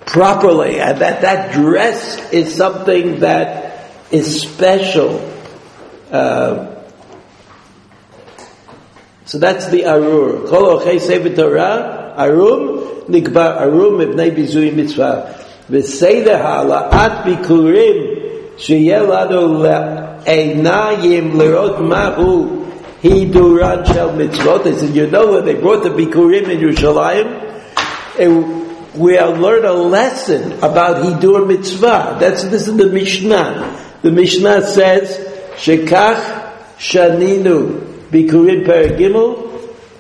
properly, 0.06 0.80
and 0.80 1.00
that 1.00 1.22
that 1.22 1.54
dress 1.54 2.32
is 2.32 2.54
something 2.56 3.20
that 3.20 3.90
is 4.12 4.42
special. 4.42 5.20
Uh, 6.12 6.68
so 9.26 9.38
that's 9.40 9.68
the 9.70 9.86
arur. 9.86 10.48
Kol 10.48 10.80
ochei 10.80 11.00
sefer 11.00 11.34
Torah, 11.34 12.14
arum, 12.18 13.06
nikba 13.08 13.62
arum 13.62 14.00
ibnei 14.00 14.36
bizui 14.36 14.76
mitzvah. 14.76 15.38
V'seder 15.70 16.42
ha'la'at 16.42 17.24
bikurim, 17.24 18.18
שיהיה 18.58 19.02
לנו 19.02 19.64
לעיניים 19.64 21.40
לראות 21.40 21.80
מהו 21.80 22.48
הידורן 23.04 23.86
של 23.86 24.08
מצוות. 24.18 24.64
They 24.64 24.74
said, 24.74 24.96
you 24.96 25.08
know 25.08 25.32
when 25.32 25.46
they 25.46 25.56
brought 25.56 25.84
the 25.84 25.90
bikurim 25.90 26.48
in 26.50 26.60
Yerushalayim, 26.60 27.28
we 28.97 29.21
learn 29.21 29.65
a 29.65 29.73
lesson 29.73 30.53
about 30.59 31.05
Hidur 31.05 31.47
Mitzvah. 31.47 32.17
That's, 32.19 32.45
this 32.45 32.69
is 32.69 32.77
the 32.77 32.87
Mishnah. 32.87 33.99
The 34.03 34.11
Mishnah 34.11 34.63
says, 34.63 35.17
Shekach 35.57 36.77
Shaninu 36.79 38.09
Bikurim 38.11 38.67
Perigimel 38.67 39.47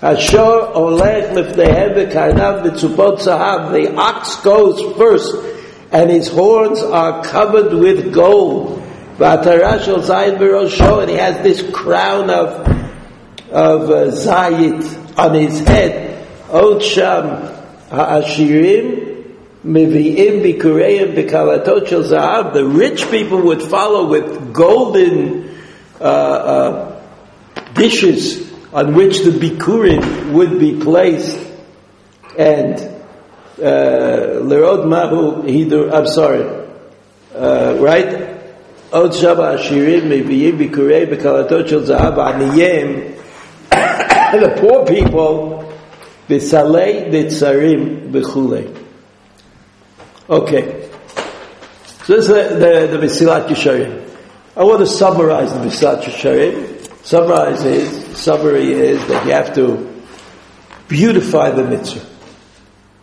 Ashor 0.01 0.74
Olech 0.74 1.32
Lifnehem 1.32 1.94
V'Karnav 1.94 2.64
V'Tzupot 2.64 3.18
Zahav 3.18 3.72
The 3.72 3.94
ox 3.97 4.36
goes 4.42 4.97
first 4.97 5.34
and 5.90 6.11
his 6.11 6.28
horns 6.28 6.82
are 6.82 7.24
covered 7.24 7.72
with 7.72 8.12
gold. 8.12 8.82
V'Atarash 9.16 9.88
Ol 9.88 10.03
Zayin 10.03 10.36
V'Rosho 10.36 11.03
and 11.03 11.11
he 11.11 11.16
has 11.16 11.42
this 11.42 11.62
crown 11.74 12.30
of 12.30 12.66
of 13.51 13.90
uh, 13.90 14.11
Zayit 14.11 15.18
on 15.18 15.34
his 15.34 15.61
head. 15.61 16.05
Sham 16.82 17.55
Ha'ashirim 17.91 19.24
Mivi'im 19.64 20.43
Bikureim 20.43 21.14
B'Kalatot 21.14 21.87
Shel 21.89 22.03
Zahav 22.03 22.53
The 22.53 22.64
rich 22.64 23.11
people 23.11 23.43
would 23.43 23.62
follow 23.62 24.09
with 24.09 24.53
golden 24.53 25.57
uh, 26.01 26.05
uh, 26.05 27.03
dishes 27.74 28.53
on 28.72 28.95
which 28.95 29.20
the 29.20 29.30
bikurim 29.30 30.32
would 30.32 30.59
be 30.59 30.78
placed, 30.78 31.39
and 32.39 32.74
uh, 33.59 34.43
lerod 34.45 34.84
mahu 34.84 35.43
hidur. 35.45 35.93
I'm 35.93 36.07
sorry, 36.07 36.45
uh, 37.34 37.78
right? 37.80 38.37
Od 38.93 39.11
shaba 39.12 39.57
ashirim 39.57 40.03
meviyim 40.12 40.59
bikurei 40.59 41.07
bekalatot 41.07 41.68
shel 41.68 41.80
zahav 41.80 42.16
aniyim. 42.16 43.14
The 44.26 44.61
poor 44.61 44.84
people 44.84 45.66
b'salei 46.29 47.11
b'tzarim 47.11 48.11
b'chulei. 48.11 48.85
Okay, 50.29 50.91
so 52.05 52.16
this 52.16 52.27
is 52.27 52.29
the 52.29 52.57
the, 52.57 52.99
the 52.99 53.07
Mesilat 53.07 53.49
Yesharim. 53.49 54.11
I 54.57 54.64
want 54.64 54.81
to 54.81 54.87
summarize 54.87 55.53
the 55.53 55.61
Mesilat 55.61 56.03
Yesharim. 56.03 57.05
Summarize 57.05 57.64
is, 57.64 58.16
summary 58.16 58.72
is 58.72 59.07
that 59.07 59.24
you 59.27 59.33
have 59.33 59.55
to 59.55 60.03
beautify 60.89 61.51
the 61.51 61.62
mitzvah. 61.62 62.05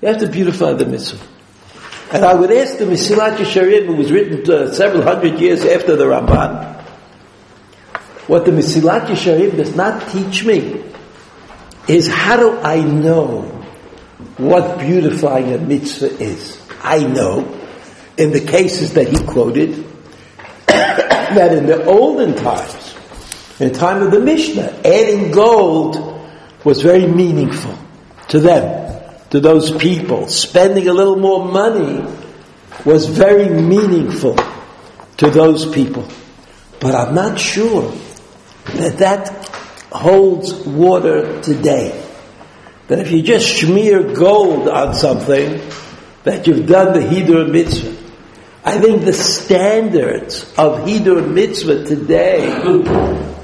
You 0.02 0.08
have 0.10 0.20
to 0.20 0.28
beautify 0.28 0.74
the 0.74 0.86
mitzvah. 0.86 1.26
And 2.12 2.26
I 2.26 2.34
would 2.34 2.52
ask 2.52 2.78
the 2.78 2.86
Mesilat 2.86 3.38
Yesharim, 3.38 3.86
who 3.86 3.96
was 3.96 4.12
written 4.12 4.52
uh, 4.52 4.74
several 4.74 5.04
hundred 5.04 5.40
years 5.40 5.64
after 5.64 5.96
the 5.96 6.04
Ramban, 6.04 6.82
what 8.28 8.44
the 8.44 8.52
Mesilat 8.52 9.06
Yesharim 9.06 9.56
does 9.56 9.74
not 9.76 10.10
teach 10.10 10.44
me 10.44 10.84
is 11.88 12.08
how 12.08 12.38
do 12.38 12.58
I 12.60 12.82
know 12.82 13.42
what 14.38 14.80
beautifying 14.80 15.54
a 15.54 15.58
mitzvah 15.58 16.18
is? 16.22 16.60
I 16.82 17.00
know, 17.00 17.60
in 18.18 18.32
the 18.32 18.42
cases 18.42 18.94
that 18.94 19.08
he 19.08 19.18
quoted, 19.26 19.86
that 20.68 21.54
in 21.54 21.66
the 21.66 21.86
olden 21.86 22.36
times, 22.36 22.96
in 23.60 23.72
the 23.72 23.78
time 23.78 24.02
of 24.02 24.12
the 24.12 24.20
Mishnah, 24.20 24.82
adding 24.84 25.32
gold 25.32 26.22
was 26.64 26.82
very 26.82 27.06
meaningful 27.06 27.78
to 28.30 28.40
them, 28.40 29.14
to 29.30 29.40
those 29.40 29.76
people. 29.78 30.28
Spending 30.28 30.88
a 30.88 30.94
little 30.94 31.18
more 31.18 31.46
money 31.46 32.06
was 32.86 33.08
very 33.08 33.50
meaningful 33.50 34.38
to 35.18 35.30
those 35.30 35.66
people. 35.66 36.08
But 36.80 36.96
I'm 36.96 37.16
not 37.16 37.40
sure 37.40 37.94
that 38.66 38.98
that 38.98 39.43
holds 39.94 40.54
water 40.54 41.42
today. 41.42 42.00
That 42.88 43.00
if 43.00 43.12
you 43.12 43.22
just 43.22 43.60
smear 43.60 44.14
gold 44.14 44.68
on 44.68 44.96
something, 44.96 45.62
that 46.24 46.48
you've 46.48 46.68
done 46.68 46.94
the 46.94 47.00
Hidur 47.00 47.50
mitzvah. 47.50 48.02
I 48.66 48.80
think 48.80 49.04
the 49.04 49.14
standards 49.14 50.44
of 50.58 50.88
Hidur 50.88 51.30
mitzvah 51.32 51.86
today 51.86 52.50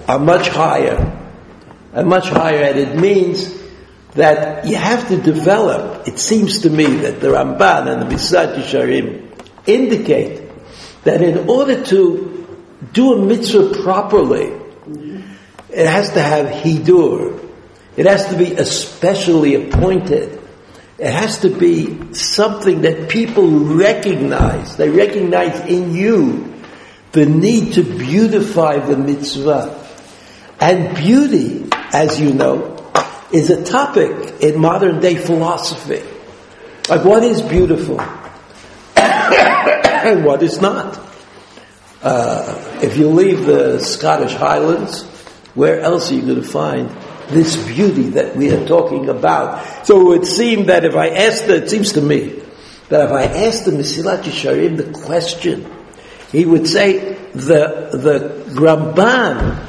are 0.07 0.19
much 0.19 0.49
higher. 0.49 1.15
And 1.93 2.07
much 2.07 2.29
higher, 2.29 2.63
and 2.63 2.79
it 2.79 2.95
means 2.97 3.59
that 4.13 4.65
you 4.65 4.75
have 4.75 5.07
to 5.09 5.17
develop, 5.17 6.07
it 6.07 6.19
seems 6.19 6.59
to 6.59 6.69
me 6.69 6.85
that 6.85 7.19
the 7.19 7.27
Ramban 7.27 7.87
and 7.87 8.01
the 8.01 8.15
Mesilat 8.15 8.55
Yesharim 8.55 9.29
indicate 9.65 10.49
that 11.03 11.21
in 11.21 11.49
order 11.49 11.83
to 11.85 12.47
do 12.93 13.13
a 13.13 13.25
mitzvah 13.25 13.81
properly, 13.81 14.58
it 15.71 15.87
has 15.87 16.11
to 16.11 16.21
have 16.21 16.47
hidur. 16.47 17.47
It 17.95 18.05
has 18.05 18.27
to 18.29 18.37
be 18.37 18.53
especially 18.53 19.55
appointed. 19.55 20.41
It 20.97 21.11
has 21.11 21.39
to 21.41 21.49
be 21.49 22.13
something 22.13 22.81
that 22.81 23.09
people 23.09 23.49
recognize. 23.49 24.75
They 24.77 24.89
recognize 24.89 25.59
in 25.67 25.93
you 25.93 26.61
the 27.11 27.25
need 27.25 27.73
to 27.73 27.83
beautify 27.83 28.79
the 28.79 28.97
mitzvah. 28.97 29.85
And 30.59 30.95
beauty, 30.95 31.67
as 31.71 32.19
you 32.19 32.33
know, 32.33 32.75
is 33.31 33.49
a 33.49 33.63
topic 33.63 34.41
in 34.41 34.59
modern 34.59 34.99
day 34.99 35.15
philosophy. 35.15 36.03
Like 36.89 37.05
what 37.05 37.23
is 37.23 37.41
beautiful 37.41 38.01
and 38.95 40.25
what 40.25 40.41
is 40.41 40.59
not. 40.59 40.99
Uh, 42.01 42.79
if 42.81 42.97
you 42.97 43.09
leave 43.09 43.45
the 43.45 43.79
Scottish 43.79 44.33
Highlands, 44.33 45.03
where 45.59 45.81
else 45.81 46.09
are 46.09 46.15
you 46.15 46.21
going 46.21 46.41
to 46.41 46.47
find 46.47 46.89
this 47.27 47.57
beauty 47.67 48.11
that 48.11 48.35
we 48.35 48.49
are 48.49 48.65
talking 48.65 49.09
about? 49.09 49.85
So 49.85 49.99
it 49.99 50.19
would 50.19 50.25
seem 50.25 50.67
that 50.67 50.85
if 50.85 50.95
I 50.95 51.09
asked, 51.09 51.47
the, 51.47 51.63
it 51.63 51.69
seems 51.69 51.91
to 51.93 52.01
me, 52.01 52.41
that 52.87 53.05
if 53.05 53.11
I 53.11 53.23
asked 53.25 53.65
the 53.65 53.71
Mesilat 53.71 54.23
Yesharim 54.23 54.77
the 54.77 54.97
question, 54.97 55.69
he 56.31 56.45
would 56.45 56.65
say 56.65 57.15
the 57.33 57.89
the 57.91 58.45
Ramban 58.53 59.67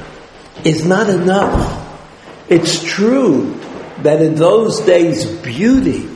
is 0.64 0.86
not 0.86 1.10
enough. 1.10 1.88
It's 2.48 2.82
true 2.84 3.58
that 4.02 4.22
in 4.22 4.36
those 4.36 4.80
days 4.80 5.26
beauty 5.26 6.08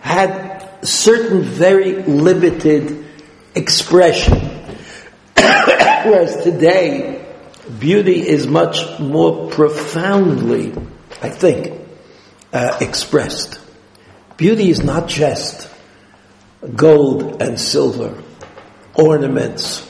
had 0.00 0.78
certain 0.82 1.42
very 1.42 2.02
limited 2.02 3.04
expression. 3.54 4.38
Whereas 5.36 6.42
today, 6.44 7.21
beauty 7.78 8.26
is 8.26 8.46
much 8.46 8.98
more 8.98 9.50
profoundly, 9.50 10.72
I 11.22 11.28
think, 11.28 11.80
uh, 12.52 12.78
expressed. 12.80 13.60
Beauty 14.36 14.70
is 14.70 14.82
not 14.82 15.08
just 15.08 15.68
gold 16.74 17.42
and 17.42 17.58
silver, 17.60 18.22
ornaments, 18.94 19.88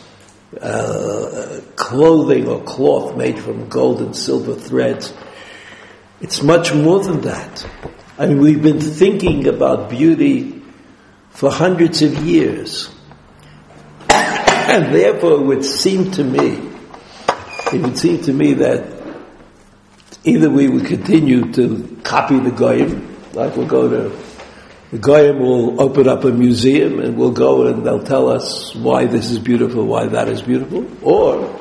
uh, 0.61 1.61
clothing 1.77 2.49
or 2.49 2.63
cloth 2.63 3.17
made 3.17 3.39
from 3.39 3.69
gold 3.69 4.01
and 4.01 4.17
silver 4.17 4.55
threads. 4.55 5.13
It's 6.21 6.43
much 6.43 6.75
more 6.75 7.01
than 7.01 7.23
that. 7.23 7.67
I 8.19 8.27
mean, 8.27 8.41
we've 8.41 8.63
been 8.63 8.81
thinking 8.81 9.49
about 9.49 9.91
beauty 9.91 10.63
for 11.31 11.51
hundreds 11.51 12.03
of 12.03 12.15
years. 12.19 12.91
and 14.11 14.95
therefore 14.95 15.33
it 15.33 15.43
would 15.43 15.65
seem 15.65 16.11
to 16.13 16.25
me, 16.25 16.72
it 17.75 17.83
would 17.83 17.99
seem 17.99 18.21
to 18.23 18.33
me 18.33 18.55
that 18.55 18.87
either 20.25 20.51
we 20.51 20.69
would 20.69 20.87
continue 20.87 21.53
to 21.53 22.01
copy 22.05 22.39
the 22.39 22.51
Goyim, 22.51 23.17
like 23.33 23.57
we'll 23.57 23.67
go 23.67 23.89
to 23.89 24.17
the 24.93 24.99
Goyim 24.99 25.39
will 25.39 25.81
open 25.81 26.07
up 26.07 26.25
a 26.25 26.31
museum 26.31 27.01
and 27.01 27.17
we'll 27.17 27.31
go 27.31 27.67
and 27.67 27.87
they'll 27.87 28.05
tell 28.05 28.29
us 28.29 28.75
why 28.75 29.07
this 29.07 29.31
is 29.31 29.39
beautiful, 29.39 29.87
why 29.87 30.07
that 30.07 30.29
is 30.29 30.43
beautiful. 30.43 30.87
Or, 31.01 31.59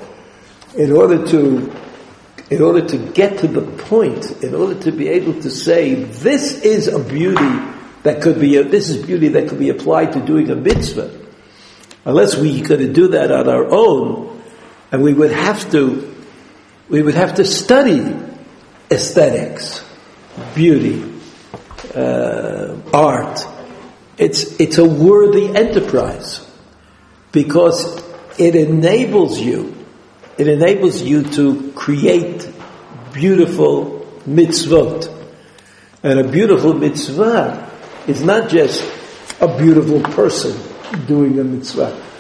in 0.76 0.92
order 0.92 1.26
to, 1.28 1.74
in 2.50 2.62
order 2.62 2.86
to 2.86 2.98
get 2.98 3.40
to 3.40 3.48
the 3.48 3.62
point, 3.62 4.44
in 4.44 4.54
order 4.54 4.78
to 4.82 4.92
be 4.92 5.08
able 5.08 5.42
to 5.44 5.50
say, 5.50 5.94
this 5.94 6.62
is 6.62 6.90
a 6.90 7.00
beauty 7.00 7.58
that 8.04 8.22
could 8.22 8.38
be, 8.38 8.58
a, 8.58 8.66
this 8.66 8.90
is 8.90 9.06
beauty 9.06 9.30
that 9.30 9.48
could 9.48 9.60
be 9.60 9.70
applied 9.70 10.12
to 10.12 10.20
doing 10.20 10.50
a 10.50 10.56
mitzvah. 10.56 11.18
Unless 12.04 12.36
we 12.36 12.62
could 12.62 12.92
do 12.92 13.08
that 13.10 13.32
on 13.32 13.48
our 13.48 13.66
own, 13.72 14.41
and 14.92 15.02
we 15.02 15.14
would 15.14 15.32
have 15.32 15.72
to, 15.72 16.14
we 16.90 17.02
would 17.02 17.16
have 17.16 17.36
to 17.36 17.46
study 17.46 18.16
aesthetics, 18.92 19.84
beauty, 20.54 21.04
uh, 21.96 22.76
art, 22.94 23.40
it's, 24.18 24.60
it's 24.60 24.78
a 24.78 24.86
worthy 24.86 25.48
enterprise 25.56 26.48
because 27.32 28.04
it 28.38 28.56
enables 28.56 29.40
you, 29.40 29.76
it 30.38 30.48
enables 30.48 31.02
you 31.02 31.24
to 31.24 31.72
create 31.72 32.50
beautiful 33.14 34.06
mitzvot. 34.28 35.10
And 36.04 36.20
a 36.20 36.28
beautiful 36.28 36.74
mitzvah 36.74 37.72
is 38.08 38.22
not 38.24 38.50
just 38.50 38.84
a 39.40 39.58
beautiful 39.58 40.02
person 40.02 40.60
doing 41.08 41.40
a 41.40 41.44
mitzvah. 41.44 42.11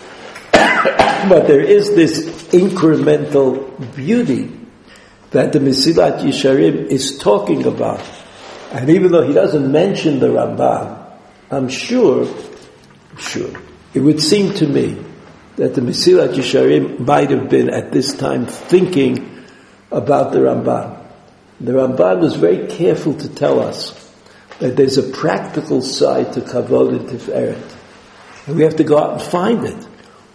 But 0.83 1.47
there 1.47 1.61
is 1.61 1.93
this 1.95 2.25
incremental 2.47 3.95
beauty 3.95 4.51
that 5.31 5.53
the 5.53 5.59
Mesilat 5.59 6.21
Yesharim 6.21 6.87
is 6.87 7.17
talking 7.17 7.65
about. 7.65 8.01
And 8.71 8.89
even 8.89 9.11
though 9.11 9.25
he 9.25 9.33
doesn't 9.33 9.71
mention 9.71 10.19
the 10.19 10.27
Ramban, 10.27 11.11
I'm 11.51 11.69
sure, 11.69 12.27
sure, 13.17 13.51
it 13.93 13.99
would 13.99 14.21
seem 14.21 14.53
to 14.55 14.67
me 14.67 15.03
that 15.57 15.75
the 15.75 15.81
Mesilat 15.81 16.33
Yesharim 16.33 16.99
might 16.99 17.29
have 17.29 17.49
been 17.49 17.69
at 17.69 17.91
this 17.91 18.15
time 18.15 18.45
thinking 18.45 19.45
about 19.91 20.31
the 20.31 20.39
Ramban. 20.39 21.05
The 21.59 21.73
Ramban 21.73 22.21
was 22.21 22.35
very 22.35 22.67
careful 22.67 23.13
to 23.13 23.29
tell 23.29 23.59
us 23.59 23.97
that 24.59 24.75
there's 24.75 24.97
a 24.97 25.03
practical 25.03 25.81
side 25.81 26.33
to 26.33 26.41
Kavod 26.41 26.97
and 26.97 27.09
Tiferet. 27.09 27.75
And 28.47 28.55
we 28.55 28.63
have 28.63 28.77
to 28.77 28.83
go 28.83 28.97
out 28.97 29.13
and 29.13 29.21
find 29.21 29.65
it. 29.65 29.87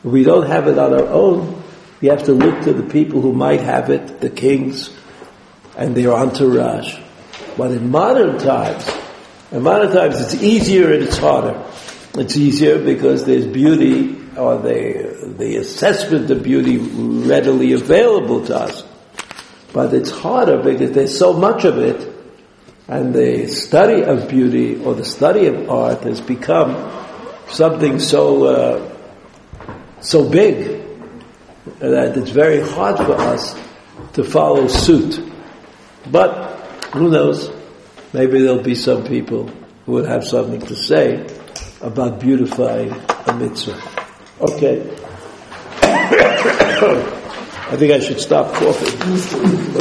If 0.04 0.10
we 0.10 0.24
don't 0.24 0.46
have 0.46 0.68
it 0.68 0.78
on 0.78 0.92
our 0.92 1.06
own, 1.06 1.62
we 2.00 2.08
have 2.08 2.24
to 2.24 2.32
look 2.32 2.64
to 2.64 2.72
the 2.72 2.82
people 2.82 3.20
who 3.20 3.32
might 3.32 3.60
have 3.60 3.90
it, 3.90 4.20
the 4.20 4.30
kings 4.30 4.90
and 5.76 5.94
their 5.94 6.12
entourage. 6.12 6.98
But 7.56 7.70
in 7.72 7.90
modern 7.90 8.38
times, 8.38 8.88
in 9.50 9.62
modern 9.62 9.92
times 9.92 10.20
it's 10.20 10.42
easier 10.42 10.92
and 10.92 11.02
it's 11.02 11.16
harder. 11.16 11.62
It's 12.14 12.36
easier 12.36 12.82
because 12.82 13.24
there's 13.24 13.46
beauty 13.46 14.16
or 14.36 14.58
the, 14.58 15.34
the 15.38 15.56
assessment 15.56 16.30
of 16.30 16.42
beauty 16.42 16.76
readily 16.78 17.72
available 17.72 18.46
to 18.46 18.56
us. 18.56 18.84
But 19.72 19.92
it's 19.94 20.10
harder 20.10 20.62
because 20.62 20.92
there's 20.92 21.18
so 21.18 21.32
much 21.32 21.64
of 21.64 21.78
it 21.78 22.14
and 22.88 23.12
the 23.14 23.48
study 23.48 24.02
of 24.02 24.28
beauty 24.28 24.82
or 24.82 24.94
the 24.94 25.04
study 25.04 25.46
of 25.46 25.68
art 25.68 26.02
has 26.02 26.20
become 26.20 26.90
something 27.48 27.98
so, 27.98 28.44
uh, 28.44 28.95
so 30.06 30.28
big 30.28 30.84
that 31.80 32.16
it's 32.16 32.30
very 32.30 32.60
hard 32.60 32.96
for 32.96 33.14
us 33.14 33.60
to 34.12 34.22
follow 34.22 34.68
suit. 34.68 35.20
But 36.10 36.60
who 36.92 37.10
knows? 37.10 37.50
Maybe 38.12 38.40
there'll 38.40 38.62
be 38.62 38.76
some 38.76 39.04
people 39.04 39.50
who 39.84 39.92
will 39.92 40.06
have 40.06 40.24
something 40.24 40.60
to 40.60 40.76
say 40.76 41.26
about 41.80 42.20
beautifying 42.20 42.92
a 43.26 43.34
mitzvah. 43.34 43.82
Okay. 44.40 44.96
I 47.68 47.76
think 47.76 47.92
I 47.92 47.98
should 47.98 48.20
stop 48.20 48.54
coughing. 48.54 49.18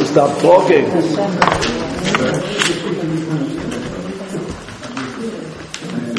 Stop 0.06 0.40
talking. 0.42 1.75